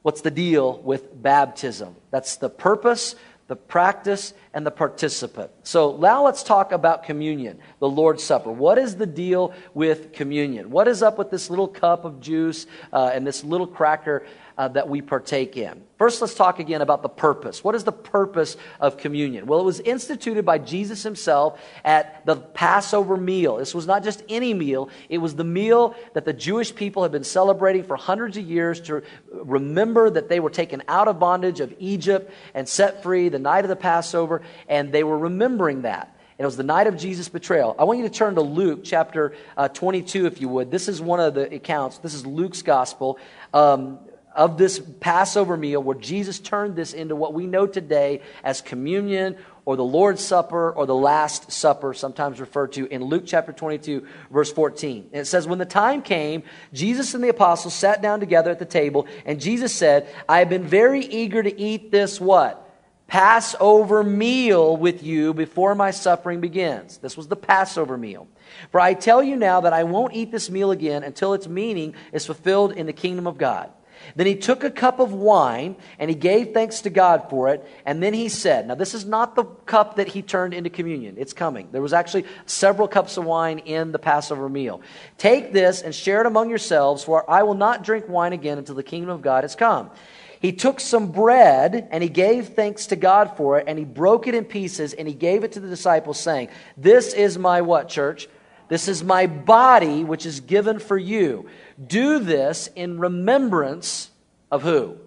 [0.02, 1.96] what's the deal with baptism.
[2.12, 3.16] That's the purpose,
[3.48, 5.52] the practice, and the participant.
[5.64, 8.52] So now let's talk about communion, the Lord's Supper.
[8.52, 10.70] What is the deal with communion?
[10.70, 14.26] What is up with this little cup of juice uh, and this little cracker?
[14.58, 15.84] uh, that we partake in.
[16.00, 17.64] First, let's talk again about the purpose.
[17.64, 19.46] What is the purpose of communion?
[19.46, 23.58] Well, it was instituted by Jesus himself at the Passover meal.
[23.58, 27.12] This was not just any meal, it was the meal that the Jewish people had
[27.12, 31.60] been celebrating for hundreds of years to remember that they were taken out of bondage
[31.60, 34.37] of Egypt and set free the night of the Passover,
[34.68, 36.14] and they were remembering that.
[36.38, 37.76] And it was the night of Jesus' betrayal.
[37.80, 40.70] I want you to turn to Luke chapter uh, 22, if you would.
[40.70, 41.98] This is one of the accounts.
[41.98, 43.18] This is Luke's gospel.
[43.54, 44.00] Um,
[44.38, 49.36] of this Passover meal where Jesus turned this into what we know today as communion
[49.66, 54.06] or the Lord's Supper or the Last Supper, sometimes referred to in Luke chapter 22,
[54.32, 55.10] verse 14.
[55.12, 58.60] And it says, When the time came, Jesus and the apostles sat down together at
[58.60, 62.64] the table, and Jesus said, I have been very eager to eat this what?
[63.08, 66.98] Passover meal with you before my suffering begins.
[66.98, 68.28] This was the Passover meal.
[68.72, 71.96] For I tell you now that I won't eat this meal again until its meaning
[72.12, 73.72] is fulfilled in the kingdom of God.
[74.16, 77.68] Then he took a cup of wine and he gave thanks to God for it.
[77.86, 81.16] And then he said, Now, this is not the cup that he turned into communion.
[81.18, 81.70] It's coming.
[81.72, 84.82] There was actually several cups of wine in the Passover meal.
[85.18, 88.76] Take this and share it among yourselves, for I will not drink wine again until
[88.76, 89.92] the kingdom of God has come.
[90.40, 94.28] He took some bread and he gave thanks to God for it, and he broke
[94.28, 97.90] it in pieces and he gave it to the disciples, saying, This is my what,
[97.90, 98.28] church?
[98.68, 101.48] This is my body, which is given for you.
[101.86, 104.12] Do this in remembrance
[104.52, 104.98] of who?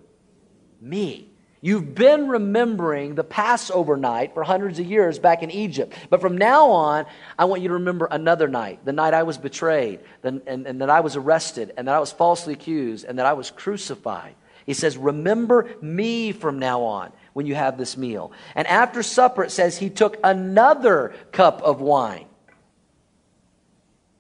[0.80, 1.30] Me.
[1.62, 5.92] You've been remembering the Passover night for hundreds of years back in Egypt.
[6.08, 7.04] But from now on,
[7.38, 10.80] I want you to remember another night the night I was betrayed, and, and, and
[10.80, 14.36] that I was arrested, and that I was falsely accused, and that I was crucified.
[14.64, 18.32] He says, Remember me from now on when you have this meal.
[18.54, 22.26] And after supper, it says he took another cup of wine.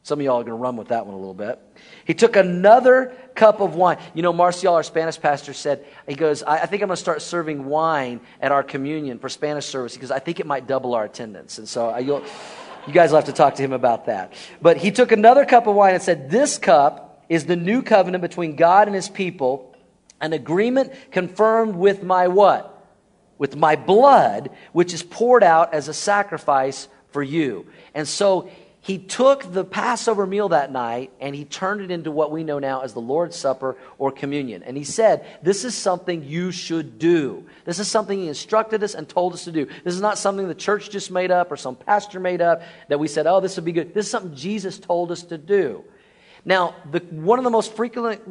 [0.02, 1.58] Some of y'all are going to run with that one a little bit.
[2.06, 3.98] He took another cup of wine.
[4.14, 7.02] You know, Marcial, our Spanish pastor, said, he goes, I, I think I'm going to
[7.02, 10.94] start serving wine at our communion for Spanish service because I think it might double
[10.94, 11.58] our attendance.
[11.58, 12.22] And so I, you
[12.92, 14.32] guys will have to talk to him about that.
[14.62, 18.22] But he took another cup of wine and said, This cup is the new covenant
[18.22, 19.76] between God and his people,
[20.20, 22.76] an agreement confirmed with my what?
[23.36, 27.66] With my blood, which is poured out as a sacrifice for you.
[27.94, 28.50] And so
[28.82, 32.58] he took the Passover meal that night and he turned it into what we know
[32.58, 34.62] now as the Lord's Supper or communion.
[34.62, 37.44] And he said, This is something you should do.
[37.66, 39.66] This is something he instructed us and told us to do.
[39.84, 42.98] This is not something the church just made up or some pastor made up that
[42.98, 43.92] we said, Oh, this would be good.
[43.92, 45.84] This is something Jesus told us to do.
[46.46, 48.22] Now, the, one of the most frequent,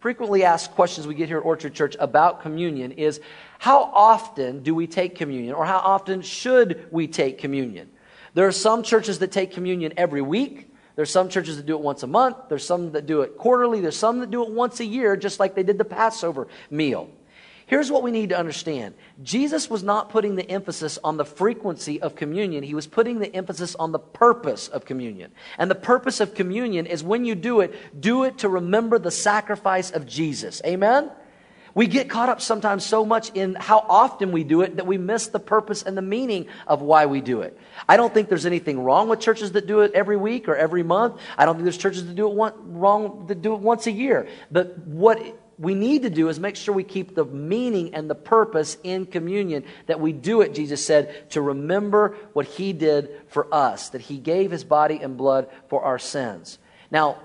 [0.00, 3.20] frequently asked questions we get here at Orchard Church about communion is
[3.58, 7.90] how often do we take communion or how often should we take communion?
[8.34, 10.72] There are some churches that take communion every week.
[10.96, 12.36] There's some churches that do it once a month.
[12.48, 13.80] There's some that do it quarterly.
[13.80, 17.10] There's some that do it once a year, just like they did the Passover meal.
[17.68, 22.00] Here's what we need to understand Jesus was not putting the emphasis on the frequency
[22.00, 25.32] of communion, he was putting the emphasis on the purpose of communion.
[25.58, 29.10] And the purpose of communion is when you do it, do it to remember the
[29.10, 30.62] sacrifice of Jesus.
[30.64, 31.10] Amen?
[31.78, 34.98] We get caught up sometimes so much in how often we do it that we
[34.98, 37.56] miss the purpose and the meaning of why we do it.
[37.88, 40.82] I don't think there's anything wrong with churches that do it every week or every
[40.82, 41.20] month.
[41.36, 43.92] I don't think there's churches that do it one, wrong that do it once a
[43.92, 44.26] year.
[44.50, 45.22] But what
[45.56, 49.06] we need to do is make sure we keep the meaning and the purpose in
[49.06, 54.00] communion that we do it, Jesus said, to remember what he did for us, that
[54.00, 56.58] he gave his body and blood for our sins.
[56.90, 57.18] Now,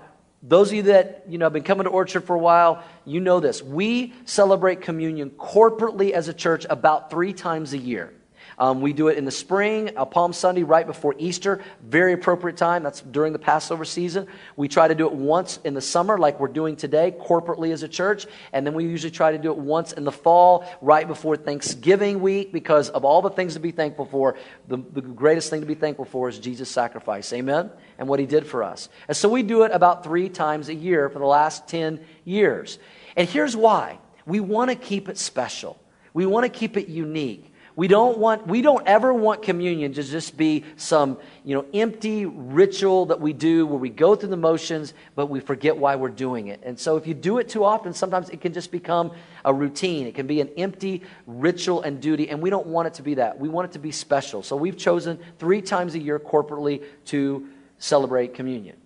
[0.46, 3.18] those of you that you know have been coming to Orchard for a while, you
[3.18, 3.62] know this.
[3.62, 8.12] We celebrate communion corporately as a church about three times a year.
[8.58, 12.82] Um, we do it in the spring, Palm Sunday right before Easter, very appropriate time.
[12.82, 14.26] That's during the Passover season.
[14.56, 17.82] We try to do it once in the summer, like we're doing today, corporately as
[17.82, 18.26] a church.
[18.52, 22.20] And then we usually try to do it once in the fall, right before Thanksgiving
[22.20, 24.36] week, because of all the things to be thankful for,
[24.68, 27.32] the, the greatest thing to be thankful for is Jesus' sacrifice.
[27.32, 27.70] Amen?
[27.98, 28.88] And what he did for us.
[29.08, 32.78] And so we do it about three times a year for the last 10 years.
[33.16, 35.78] And here's why we want to keep it special,
[36.12, 37.50] we want to keep it unique.
[37.76, 42.24] We don't want, we don't ever want communion to just be some, you know, empty
[42.24, 46.10] ritual that we do where we go through the motions, but we forget why we're
[46.10, 46.60] doing it.
[46.62, 49.10] And so if you do it too often, sometimes it can just become
[49.44, 50.06] a routine.
[50.06, 53.14] It can be an empty ritual and duty, and we don't want it to be
[53.14, 53.40] that.
[53.40, 54.44] We want it to be special.
[54.44, 58.76] So we've chosen three times a year corporately to celebrate communion.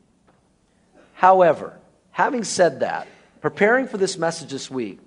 [1.12, 1.77] However,
[2.11, 3.07] having said that,
[3.42, 4.98] preparing for this message this week,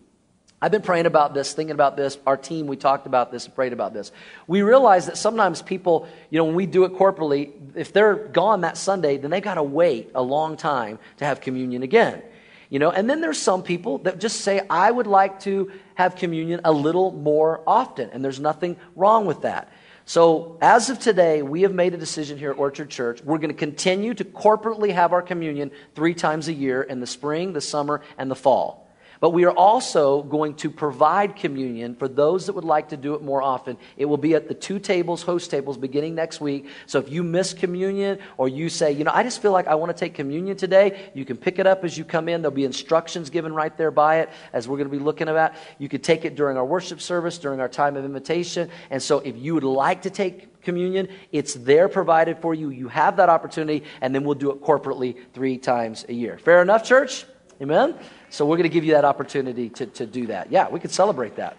[0.63, 2.19] I've been praying about this, thinking about this.
[2.27, 4.11] Our team, we talked about this, prayed about this.
[4.45, 8.61] We realize that sometimes people, you know, when we do it corporately, if they're gone
[8.61, 12.21] that Sunday, then they got to wait a long time to have communion again.
[12.69, 16.15] You know, and then there's some people that just say, I would like to have
[16.15, 19.73] communion a little more often, and there's nothing wrong with that.
[20.05, 23.23] So, as of today, we have made a decision here at Orchard Church.
[23.23, 27.07] We're going to continue to corporately have our communion three times a year in the
[27.07, 28.90] spring, the summer, and the fall.
[29.21, 33.13] But we are also going to provide communion for those that would like to do
[33.13, 33.77] it more often.
[33.95, 36.67] It will be at the two tables, host tables, beginning next week.
[36.87, 39.75] So if you miss communion or you say, you know, I just feel like I
[39.75, 42.41] want to take communion today, you can pick it up as you come in.
[42.41, 45.55] There'll be instructions given right there by it, as we're going to be looking at.
[45.77, 48.71] You could take it during our worship service, during our time of invitation.
[48.89, 52.71] And so if you would like to take communion, it's there provided for you.
[52.71, 56.39] You have that opportunity, and then we'll do it corporately three times a year.
[56.39, 57.25] Fair enough, church?
[57.61, 57.93] Amen?
[58.31, 60.51] So we're going to give you that opportunity to, to do that.
[60.51, 61.57] Yeah, we could celebrate that.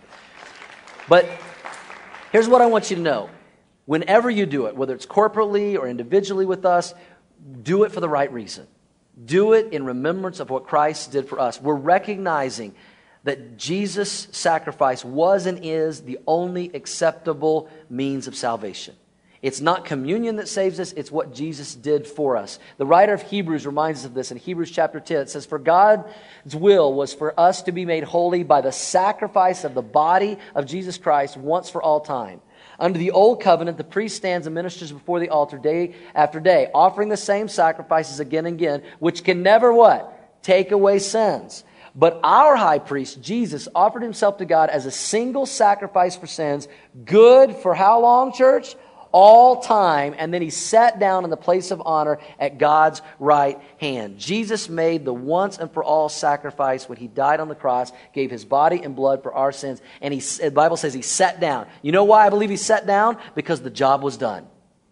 [1.07, 1.27] But
[2.33, 3.29] here's what I want you to know.
[3.85, 6.95] Whenever you do it, whether it's corporately or individually with us,
[7.63, 8.67] do it for the right reason.
[9.23, 11.61] Do it in remembrance of what Christ did for us.
[11.61, 12.75] We're recognizing
[13.25, 18.97] that Jesus' sacrifice was and is the only acceptable means of salvation.
[19.43, 22.61] It's not communion that saves us, it's what Jesus did for us.
[22.79, 25.23] The writer of Hebrews reminds us of this in Hebrews chapter 10.
[25.23, 29.65] It says, For God's will was for us to be made holy by the sacrifice
[29.65, 32.41] of the body of Jesus Christ once for all time.
[32.79, 36.71] Under the old covenant, the priest stands and ministers before the altar day after day,
[36.73, 40.43] offering the same sacrifices again and again, which can never what?
[40.45, 41.65] Take away sins.
[41.97, 46.69] But our high priest, Jesus, offered himself to God as a single sacrifice for sins,
[47.05, 48.77] good for how long, church?
[49.13, 53.61] All time, and then he sat down in the place of honor at God's right
[53.79, 54.19] hand.
[54.19, 58.31] Jesus made the once and for all sacrifice when he died on the cross, gave
[58.31, 61.67] his body and blood for our sins, and he, the Bible says he sat down.
[61.83, 63.19] You know why I believe he sat down?
[63.35, 64.47] Because the job was done.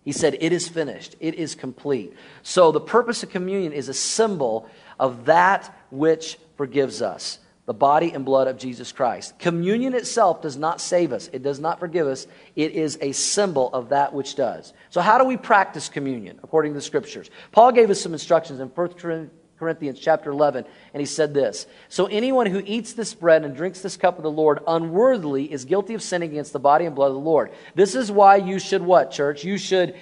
[0.04, 2.14] He said, It is finished, it is complete.
[2.42, 7.38] So the purpose of communion is a symbol of that which forgives us
[7.70, 9.38] the body and blood of Jesus Christ.
[9.38, 12.26] Communion itself does not save us, it does not forgive us.
[12.56, 14.72] It is a symbol of that which does.
[14.88, 17.30] So, how do we practice communion according to the scriptures?
[17.52, 22.06] Paul gave us some instructions in 1 Corinthians chapter 11, and he said this So,
[22.06, 25.94] anyone who eats this bread and drinks this cup of the Lord unworthily is guilty
[25.94, 27.52] of sinning against the body and blood of the Lord.
[27.76, 29.44] This is why you should what, church?
[29.44, 29.94] You should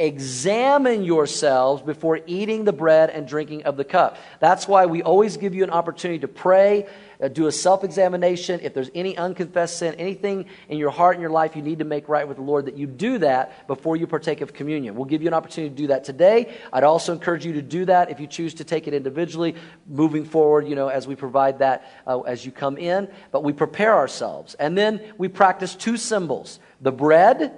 [0.00, 4.16] examine yourselves before eating the bread and drinking of the cup.
[4.40, 6.86] That's why we always give you an opportunity to pray,
[7.20, 8.60] uh, do a self examination.
[8.62, 11.84] If there's any unconfessed sin, anything in your heart and your life you need to
[11.84, 14.94] make right with the Lord, that you do that before you partake of communion.
[14.94, 16.54] We'll give you an opportunity to do that today.
[16.72, 19.54] I'd also encourage you to do that if you choose to take it individually,
[19.86, 23.08] moving forward, you know, as we provide that uh, as you come in.
[23.32, 24.54] But we prepare ourselves.
[24.54, 27.52] And then we practice two symbols the bread,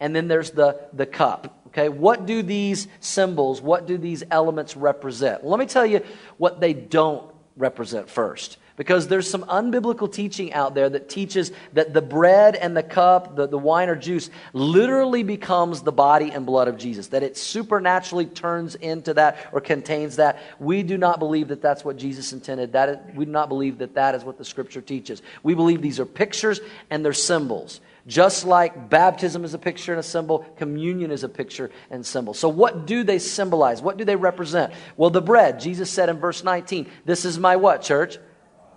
[0.00, 1.54] and then there's the, the cup.
[1.68, 5.42] Okay, what do these symbols, what do these elements represent?
[5.42, 6.02] Well, let me tell you
[6.38, 8.56] what they don't represent first.
[8.78, 13.34] Because there's some unbiblical teaching out there that teaches that the bread and the cup,
[13.34, 17.36] the, the wine or juice, literally becomes the body and blood of Jesus, that it
[17.36, 20.40] supernaturally turns into that or contains that.
[20.60, 22.72] We do not believe that that's what Jesus intended.
[22.72, 25.22] That is, we do not believe that that is what the scripture teaches.
[25.42, 27.80] We believe these are pictures and they're symbols.
[28.06, 32.32] Just like baptism is a picture and a symbol, communion is a picture and symbol.
[32.32, 33.82] So, what do they symbolize?
[33.82, 34.72] What do they represent?
[34.96, 38.18] Well, the bread, Jesus said in verse 19, This is my what, church?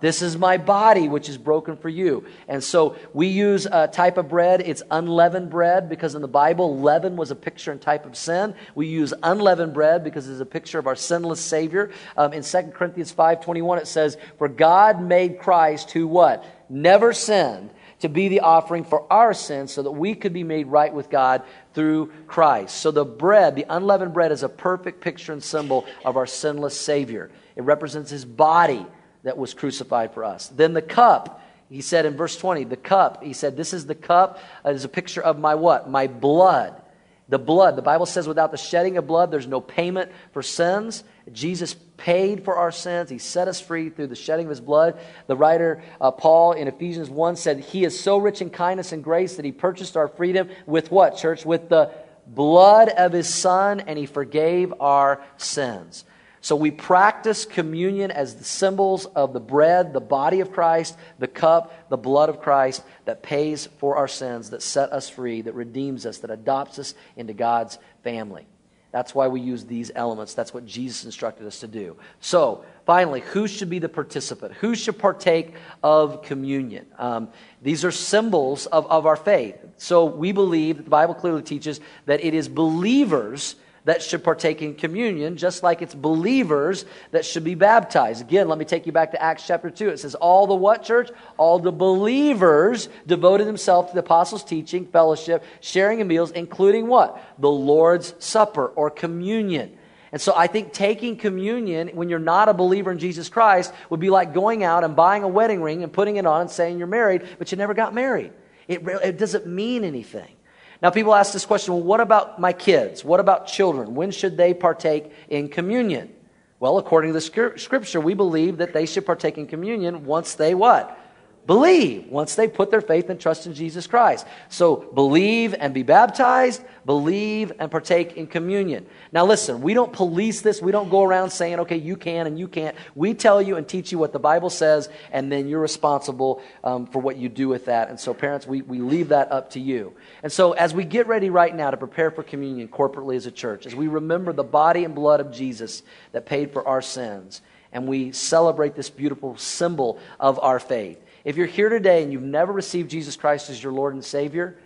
[0.02, 2.24] This is my body, which is broken for you.
[2.48, 4.60] And so we use a type of bread.
[4.60, 8.56] It's unleavened bread because in the Bible, leaven was a picture and type of sin.
[8.74, 11.92] We use unleavened bread because it's a picture of our sinless Savior.
[12.16, 16.44] Um, in 2 Corinthians 5.21, it says, For God made Christ who what?
[16.68, 20.66] Never sinned to be the offering for our sins so that we could be made
[20.66, 22.78] right with God through Christ.
[22.78, 26.76] So the bread, the unleavened bread, is a perfect picture and symbol of our sinless
[26.76, 27.30] Savior.
[27.54, 28.84] It represents his body
[29.22, 30.48] that was crucified for us.
[30.48, 33.94] Then the cup, he said in verse 20, the cup, he said, This is the
[33.94, 35.88] cup, uh, is a picture of my what?
[35.88, 36.80] My blood.
[37.28, 37.76] The blood.
[37.76, 41.02] The Bible says without the shedding of blood, there's no payment for sins.
[41.30, 43.08] Jesus paid for our sins.
[43.08, 45.00] He set us free through the shedding of his blood.
[45.28, 49.04] The writer uh, Paul in Ephesians 1 said, He is so rich in kindness and
[49.04, 51.46] grace that he purchased our freedom with what, church?
[51.46, 51.92] With the
[52.26, 56.04] blood of his son, and he forgave our sins.
[56.42, 61.28] So we practice communion as the symbols of the bread, the body of Christ, the
[61.28, 65.54] cup, the blood of Christ that pays for our sins, that set us free, that
[65.54, 68.48] redeems us, that adopts us into God's family.
[68.90, 70.34] That's why we use these elements.
[70.34, 71.96] That's what Jesus instructed us to do.
[72.20, 74.52] So, finally, who should be the participant?
[74.54, 76.86] Who should partake of communion?
[76.98, 77.28] Um,
[77.62, 79.56] these are symbols of, of our faith.
[79.78, 83.54] So, we believe, the Bible clearly teaches, that it is believers
[83.84, 88.20] that should partake in communion, just like it's believers that should be baptized.
[88.20, 89.88] Again, let me take you back to Acts chapter 2.
[89.88, 91.10] It says, All the what, church?
[91.36, 97.20] All the believers devoted themselves to the apostles' teaching, fellowship, sharing in meals, including what?
[97.38, 99.76] The Lord's Supper or communion.
[100.12, 103.98] And so I think taking communion when you're not a believer in Jesus Christ would
[103.98, 106.78] be like going out and buying a wedding ring and putting it on and saying
[106.78, 108.32] you're married, but you never got married.
[108.68, 110.34] It, it doesn't mean anything.
[110.82, 113.04] Now, people ask this question well, what about my kids?
[113.04, 113.94] What about children?
[113.94, 116.12] When should they partake in communion?
[116.58, 120.54] Well, according to the scripture, we believe that they should partake in communion once they
[120.54, 120.98] what?
[121.44, 124.28] Believe once they put their faith and trust in Jesus Christ.
[124.48, 128.86] So believe and be baptized, believe and partake in communion.
[129.10, 130.62] Now listen, we don't police this.
[130.62, 132.76] We don't go around saying, okay, you can and you can't.
[132.94, 136.86] We tell you and teach you what the Bible says, and then you're responsible um,
[136.86, 137.88] for what you do with that.
[137.88, 139.94] And so, parents, we, we leave that up to you.
[140.22, 143.32] And so, as we get ready right now to prepare for communion corporately as a
[143.32, 145.82] church, as we remember the body and blood of Jesus
[146.12, 151.36] that paid for our sins, and we celebrate this beautiful symbol of our faith if
[151.36, 154.58] you're here today and you've never received Jesus Christ as your Lord and Savior,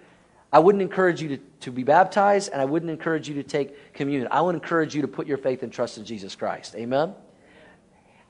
[0.53, 3.93] I wouldn't encourage you to, to be baptized and I wouldn't encourage you to take
[3.93, 4.29] communion.
[4.31, 6.75] I would encourage you to put your faith and trust in Jesus Christ.
[6.77, 7.15] Amen?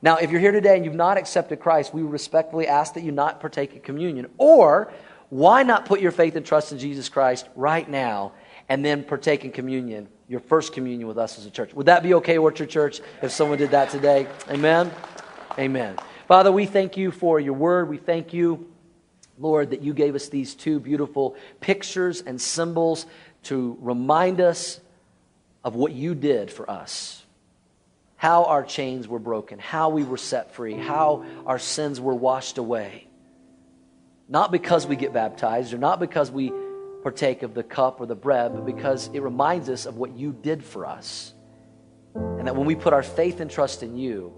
[0.01, 3.11] Now, if you're here today and you've not accepted Christ, we respectfully ask that you
[3.11, 4.27] not partake in communion.
[4.37, 4.91] Or,
[5.29, 8.33] why not put your faith and trust in Jesus Christ right now
[8.69, 11.73] and then partake in communion, your first communion with us as a church?
[11.73, 14.27] Would that be okay, Orchard Church, if someone did that today?
[14.49, 14.91] Amen?
[15.57, 15.97] Amen.
[16.27, 17.87] Father, we thank you for your word.
[17.87, 18.69] We thank you,
[19.39, 23.05] Lord, that you gave us these two beautiful pictures and symbols
[23.43, 24.81] to remind us
[25.63, 27.23] of what you did for us.
[28.17, 32.57] How our chains were broken, how we were set free, how our sins were washed
[32.57, 33.07] away.
[34.27, 36.51] Not because we get baptized or not because we
[37.03, 40.33] partake of the cup or the bread, but because it reminds us of what you
[40.33, 41.33] did for us.
[42.15, 44.33] And that when we put our faith and trust in you,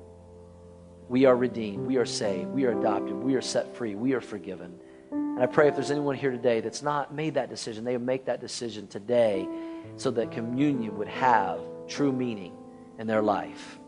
[1.09, 4.21] we are redeemed, we are saved, we are adopted, we are set free, we are
[4.21, 4.79] forgiven.
[5.11, 8.05] And I pray if there's anyone here today that's not made that decision, they would
[8.05, 9.47] make that decision today
[9.97, 12.53] so that communion would have true meaning
[12.99, 13.79] in their life.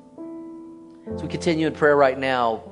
[1.14, 2.64] As we continue in prayer right now,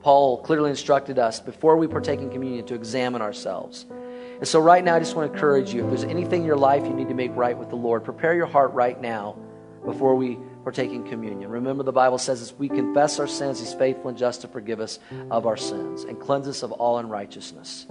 [0.00, 3.86] Paul clearly instructed us before we partake in communion to examine ourselves.
[3.90, 6.56] And so, right now, I just want to encourage you if there's anything in your
[6.56, 9.38] life you need to make right with the Lord, prepare your heart right now
[9.84, 11.50] before we partaking communion.
[11.50, 14.80] Remember, the Bible says as we confess our sins, He's faithful and just to forgive
[14.80, 14.98] us
[15.30, 17.86] of our sins and cleanse us of all unrighteousness.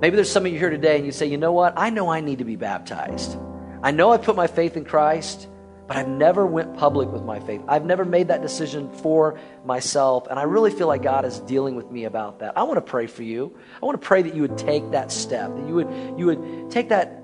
[0.00, 1.72] Maybe there's some of you here today and you say, you know what?
[1.76, 3.38] I know I need to be baptized.
[3.82, 5.48] I know I put my faith in Christ,
[5.86, 7.62] but I've never went public with my faith.
[7.68, 11.76] I've never made that decision for myself, and I really feel like God is dealing
[11.76, 12.56] with me about that.
[12.56, 13.56] I want to pray for you.
[13.82, 16.70] I want to pray that you would take that step, that you would you would
[16.70, 17.23] take that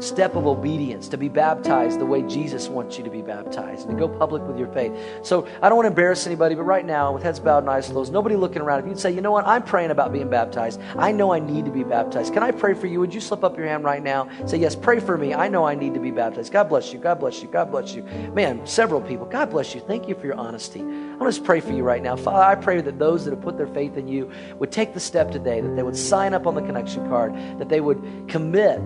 [0.00, 3.98] step of obedience to be baptized the way Jesus wants you to be baptized and
[3.98, 4.92] to go public with your faith.
[5.22, 7.88] So I don't want to embarrass anybody, but right now, with heads bowed and eyes
[7.88, 10.80] closed, nobody looking around, if you'd say, you know what, I'm praying about being baptized.
[10.96, 12.32] I know I need to be baptized.
[12.32, 13.00] Can I pray for you?
[13.00, 14.28] Would you slip up your hand right now?
[14.46, 15.34] Say, yes, pray for me.
[15.34, 16.52] I know I need to be baptized.
[16.52, 16.98] God bless you.
[16.98, 17.48] God bless you.
[17.48, 18.02] God bless you.
[18.34, 19.26] Man, several people.
[19.26, 19.80] God bless you.
[19.80, 20.80] Thank you for your honesty.
[20.80, 22.16] I want to pray for you right now.
[22.16, 25.00] Father, I pray that those that have put their faith in you would take the
[25.00, 28.80] step today, that they would sign up on the connection card, that they would commit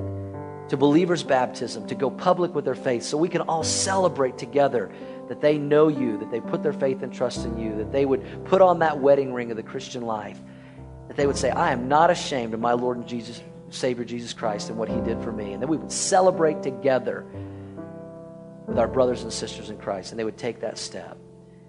[0.72, 4.90] to believers' baptism, to go public with their faith, so we can all celebrate together
[5.28, 8.06] that they know you, that they put their faith and trust in you, that they
[8.06, 10.38] would put on that wedding ring of the Christian life,
[11.08, 14.32] that they would say, I am not ashamed of my Lord and Jesus, Savior Jesus
[14.32, 17.26] Christ and what he did for me, and that we would celebrate together
[18.66, 21.18] with our brothers and sisters in Christ, and they would take that step.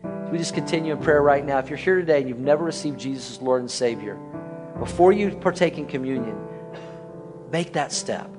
[0.02, 1.58] So we just continue in prayer right now.
[1.58, 4.16] If you're here today and you've never received Jesus as Lord and Savior,
[4.80, 6.38] before you partake in communion,
[7.52, 8.30] make that step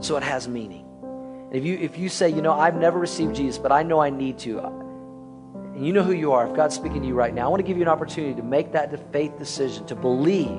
[0.00, 0.86] so it has meaning.
[1.02, 4.00] And if you if you say, you know, I've never received Jesus, but I know
[4.00, 7.32] I need to, and you know who you are, if God's speaking to you right
[7.32, 10.58] now, I want to give you an opportunity to make that faith decision, to believe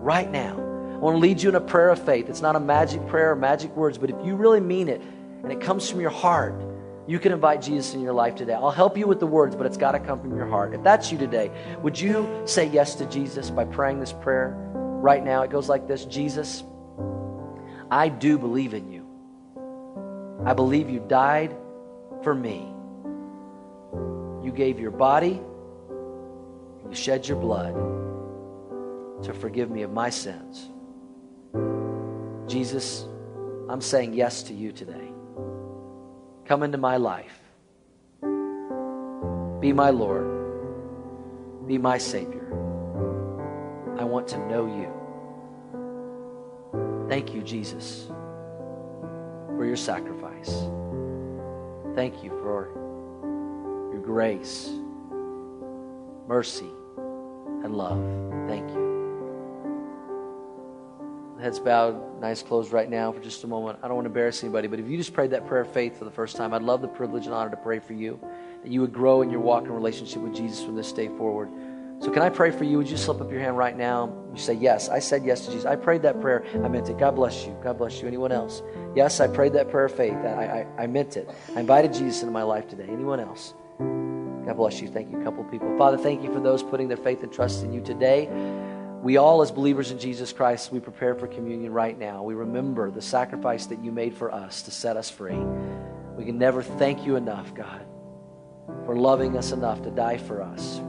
[0.00, 0.56] right now.
[0.56, 2.28] I want to lead you in a prayer of faith.
[2.28, 5.00] It's not a magic prayer or magic words, but if you really mean it
[5.42, 6.54] and it comes from your heart,
[7.06, 8.54] you can invite Jesus in your life today.
[8.54, 10.74] I'll help you with the words, but it's got to come from your heart.
[10.74, 11.50] If that's you today,
[11.82, 15.42] would you say yes to Jesus by praying this prayer right now?
[15.42, 16.62] It goes like this Jesus,
[17.92, 19.06] I do believe in you.
[20.46, 21.54] I believe you died
[22.22, 22.72] for me.
[24.42, 25.42] You gave your body,
[26.88, 27.74] you shed your blood
[29.24, 30.70] to forgive me of my sins.
[32.50, 33.06] Jesus,
[33.68, 35.12] I'm saying yes to you today.
[36.46, 37.38] Come into my life.
[39.60, 41.66] Be my Lord.
[41.66, 42.48] Be my Savior.
[43.98, 45.01] I want to know you.
[47.12, 50.48] Thank you, Jesus, for your sacrifice.
[51.94, 52.70] Thank you for
[53.92, 54.70] your grace,
[56.26, 56.70] mercy,
[57.64, 57.98] and love.
[58.48, 58.92] Thank you.
[61.38, 63.80] Heads bowed, eyes closed right now for just a moment.
[63.82, 65.98] I don't want to embarrass anybody, but if you just prayed that prayer of faith
[65.98, 68.18] for the first time, I'd love the privilege and honor to pray for you.
[68.62, 71.50] that you would grow in your walk and relationship with Jesus from this day forward.
[72.02, 72.78] So, can I pray for you?
[72.78, 74.12] Would you slip up your hand right now?
[74.32, 75.64] You say, Yes, I said yes to Jesus.
[75.64, 76.44] I prayed that prayer.
[76.52, 76.98] I meant it.
[76.98, 77.56] God bless you.
[77.62, 78.08] God bless you.
[78.08, 78.60] Anyone else?
[78.96, 80.16] Yes, I prayed that prayer of faith.
[80.16, 81.30] I, I, I meant it.
[81.54, 82.88] I invited Jesus into my life today.
[82.90, 83.54] Anyone else?
[83.78, 84.88] God bless you.
[84.88, 85.78] Thank you, a couple people.
[85.78, 88.28] Father, thank you for those putting their faith and trust in you today.
[89.00, 92.24] We all, as believers in Jesus Christ, we prepare for communion right now.
[92.24, 95.38] We remember the sacrifice that you made for us to set us free.
[96.16, 97.86] We can never thank you enough, God,
[98.86, 100.80] for loving us enough to die for us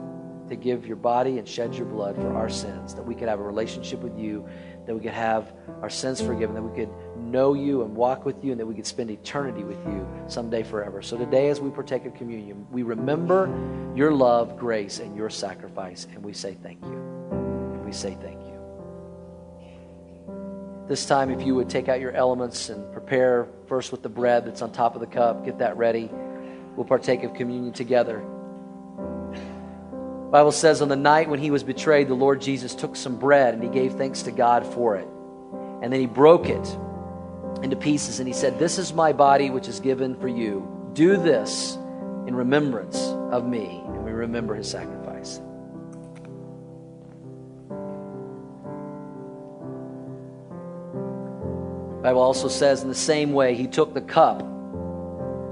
[0.50, 3.40] to give your body and shed your blood for our sins, that we could have
[3.40, 4.48] a relationship with you,
[4.86, 8.44] that we could have our sins forgiven, that we could know you and walk with
[8.44, 11.02] you, and that we could spend eternity with you someday forever.
[11.02, 13.50] So today, as we partake of communion, we remember
[13.96, 16.98] your love, grace, and your sacrifice, and we say thank you.
[17.32, 18.44] And we say thank you.
[20.88, 24.46] This time, if you would take out your elements and prepare first with the bread
[24.46, 26.10] that's on top of the cup, get that ready.
[26.76, 28.22] We'll partake of communion together.
[30.34, 33.54] Bible says on the night when he was betrayed, the Lord Jesus took some bread
[33.54, 35.08] and he gave thanks to God for it.
[35.84, 36.78] And then he broke it
[37.62, 40.68] into pieces and he said, This is my body which is given for you.
[40.94, 41.76] Do this
[42.26, 42.98] in remembrance
[43.32, 43.84] of me.
[43.86, 45.38] And we remember his sacrifice.
[52.02, 54.42] Bible also says in the same way he took the cup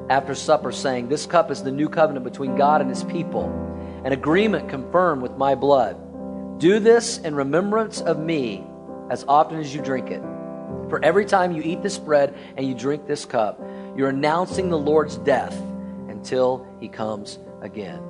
[0.10, 3.62] after supper saying, This cup is the new covenant between God and his people
[4.04, 6.60] an agreement confirmed with my blood.
[6.60, 8.64] Do this in remembrance of me
[9.10, 10.22] as often as you drink it.
[10.90, 13.62] For every time you eat this bread and you drink this cup,
[13.96, 15.54] you're announcing the Lord's death
[16.08, 18.02] until he comes again.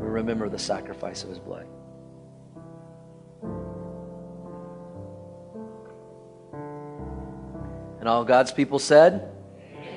[0.00, 1.66] We remember the sacrifice of his blood.
[8.00, 9.30] And all God's people said,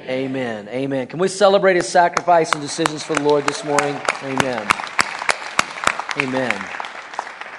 [0.04, 0.68] Amen.
[0.68, 0.70] Amen.
[0.70, 1.08] Amen.
[1.08, 3.96] Can we celebrate his sacrifice and decisions for the Lord this morning?
[4.24, 4.91] Amen.
[6.18, 6.54] Amen.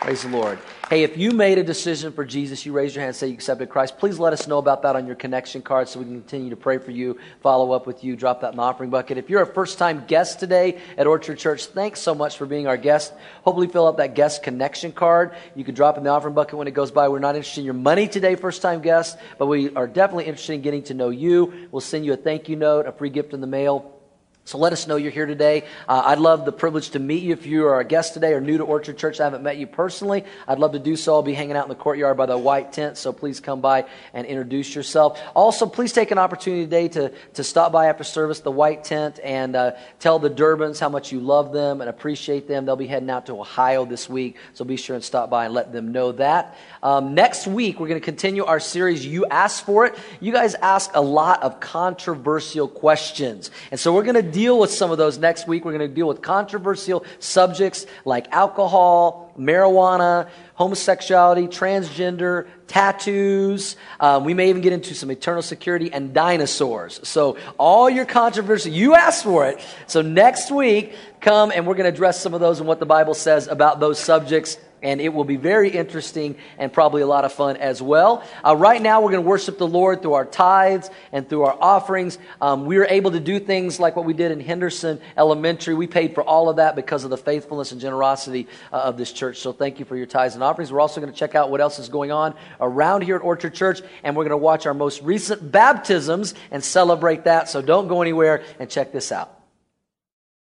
[0.03, 0.59] Praise the Lord.
[0.91, 3.33] Hey, if you made a decision for Jesus, you raised your hand and say you
[3.33, 6.21] accepted Christ, please let us know about that on your connection card so we can
[6.21, 9.17] continue to pray for you, follow up with you, drop that in the offering bucket.
[9.17, 12.67] If you're a first time guest today at Orchard Church, thanks so much for being
[12.67, 13.15] our guest.
[13.43, 15.35] Hopefully, fill out that guest connection card.
[15.55, 17.09] You can drop in the offering bucket when it goes by.
[17.09, 20.53] We're not interested in your money today, first time guests, but we are definitely interested
[20.53, 21.69] in getting to know you.
[21.71, 24.02] We'll send you a thank you note, a free gift in the mail.
[24.45, 25.63] So let us know you're here today.
[25.89, 28.41] Uh, I'd love the privilege to meet you if you are a guest today or
[28.41, 29.21] new to Orchard Church.
[29.21, 30.25] I haven't met you personally.
[30.49, 31.15] I'd love to do so.
[31.15, 33.87] I'll be hanging out in the courtyard by the white tent, so please come by
[34.13, 35.21] and introduce yourself.
[35.37, 39.21] Also, please take an opportunity today to, to stop by after service, the white tent,
[39.23, 42.67] and uh, tell the Durbans how much you love them and appreciate them.
[42.67, 45.55] They'll be heading out to Ohio this week, so be sure and stop by and
[45.55, 46.57] let them know that.
[46.83, 49.97] Um, next week, we're going to continue our series, You Asked For It.
[50.19, 54.71] You guys ask a lot of controversial questions, and so we're going to deal with
[54.71, 55.65] some of those next week.
[55.65, 63.77] We're going to deal with controversial subjects like alcohol, marijuana, homosexuality, transgender, tattoos.
[64.01, 67.01] Um, we may even get into some eternal security and dinosaurs.
[67.07, 69.61] So, all your controversy, you asked for it.
[69.87, 72.87] So, next week, come and we're going to address some of those and what the
[72.87, 77.25] Bible says about those subjects and it will be very interesting and probably a lot
[77.25, 78.25] of fun as well.
[78.45, 81.57] Uh, right now, we're going to worship the Lord through our tithes and through our
[81.61, 82.19] offerings.
[82.41, 85.75] Um, we were able to do things like what we did in Henderson Elementary.
[85.75, 89.13] We paid for all of that because of the faithfulness and generosity uh, of this
[89.13, 89.39] church.
[89.39, 90.73] So thank you for your tithes and offerings.
[90.73, 93.55] We're also going to check out what else is going on around here at Orchard
[93.55, 97.49] Church, and we're going to watch our most recent baptisms and celebrate that.
[97.49, 99.42] So don't go anywhere and check this out.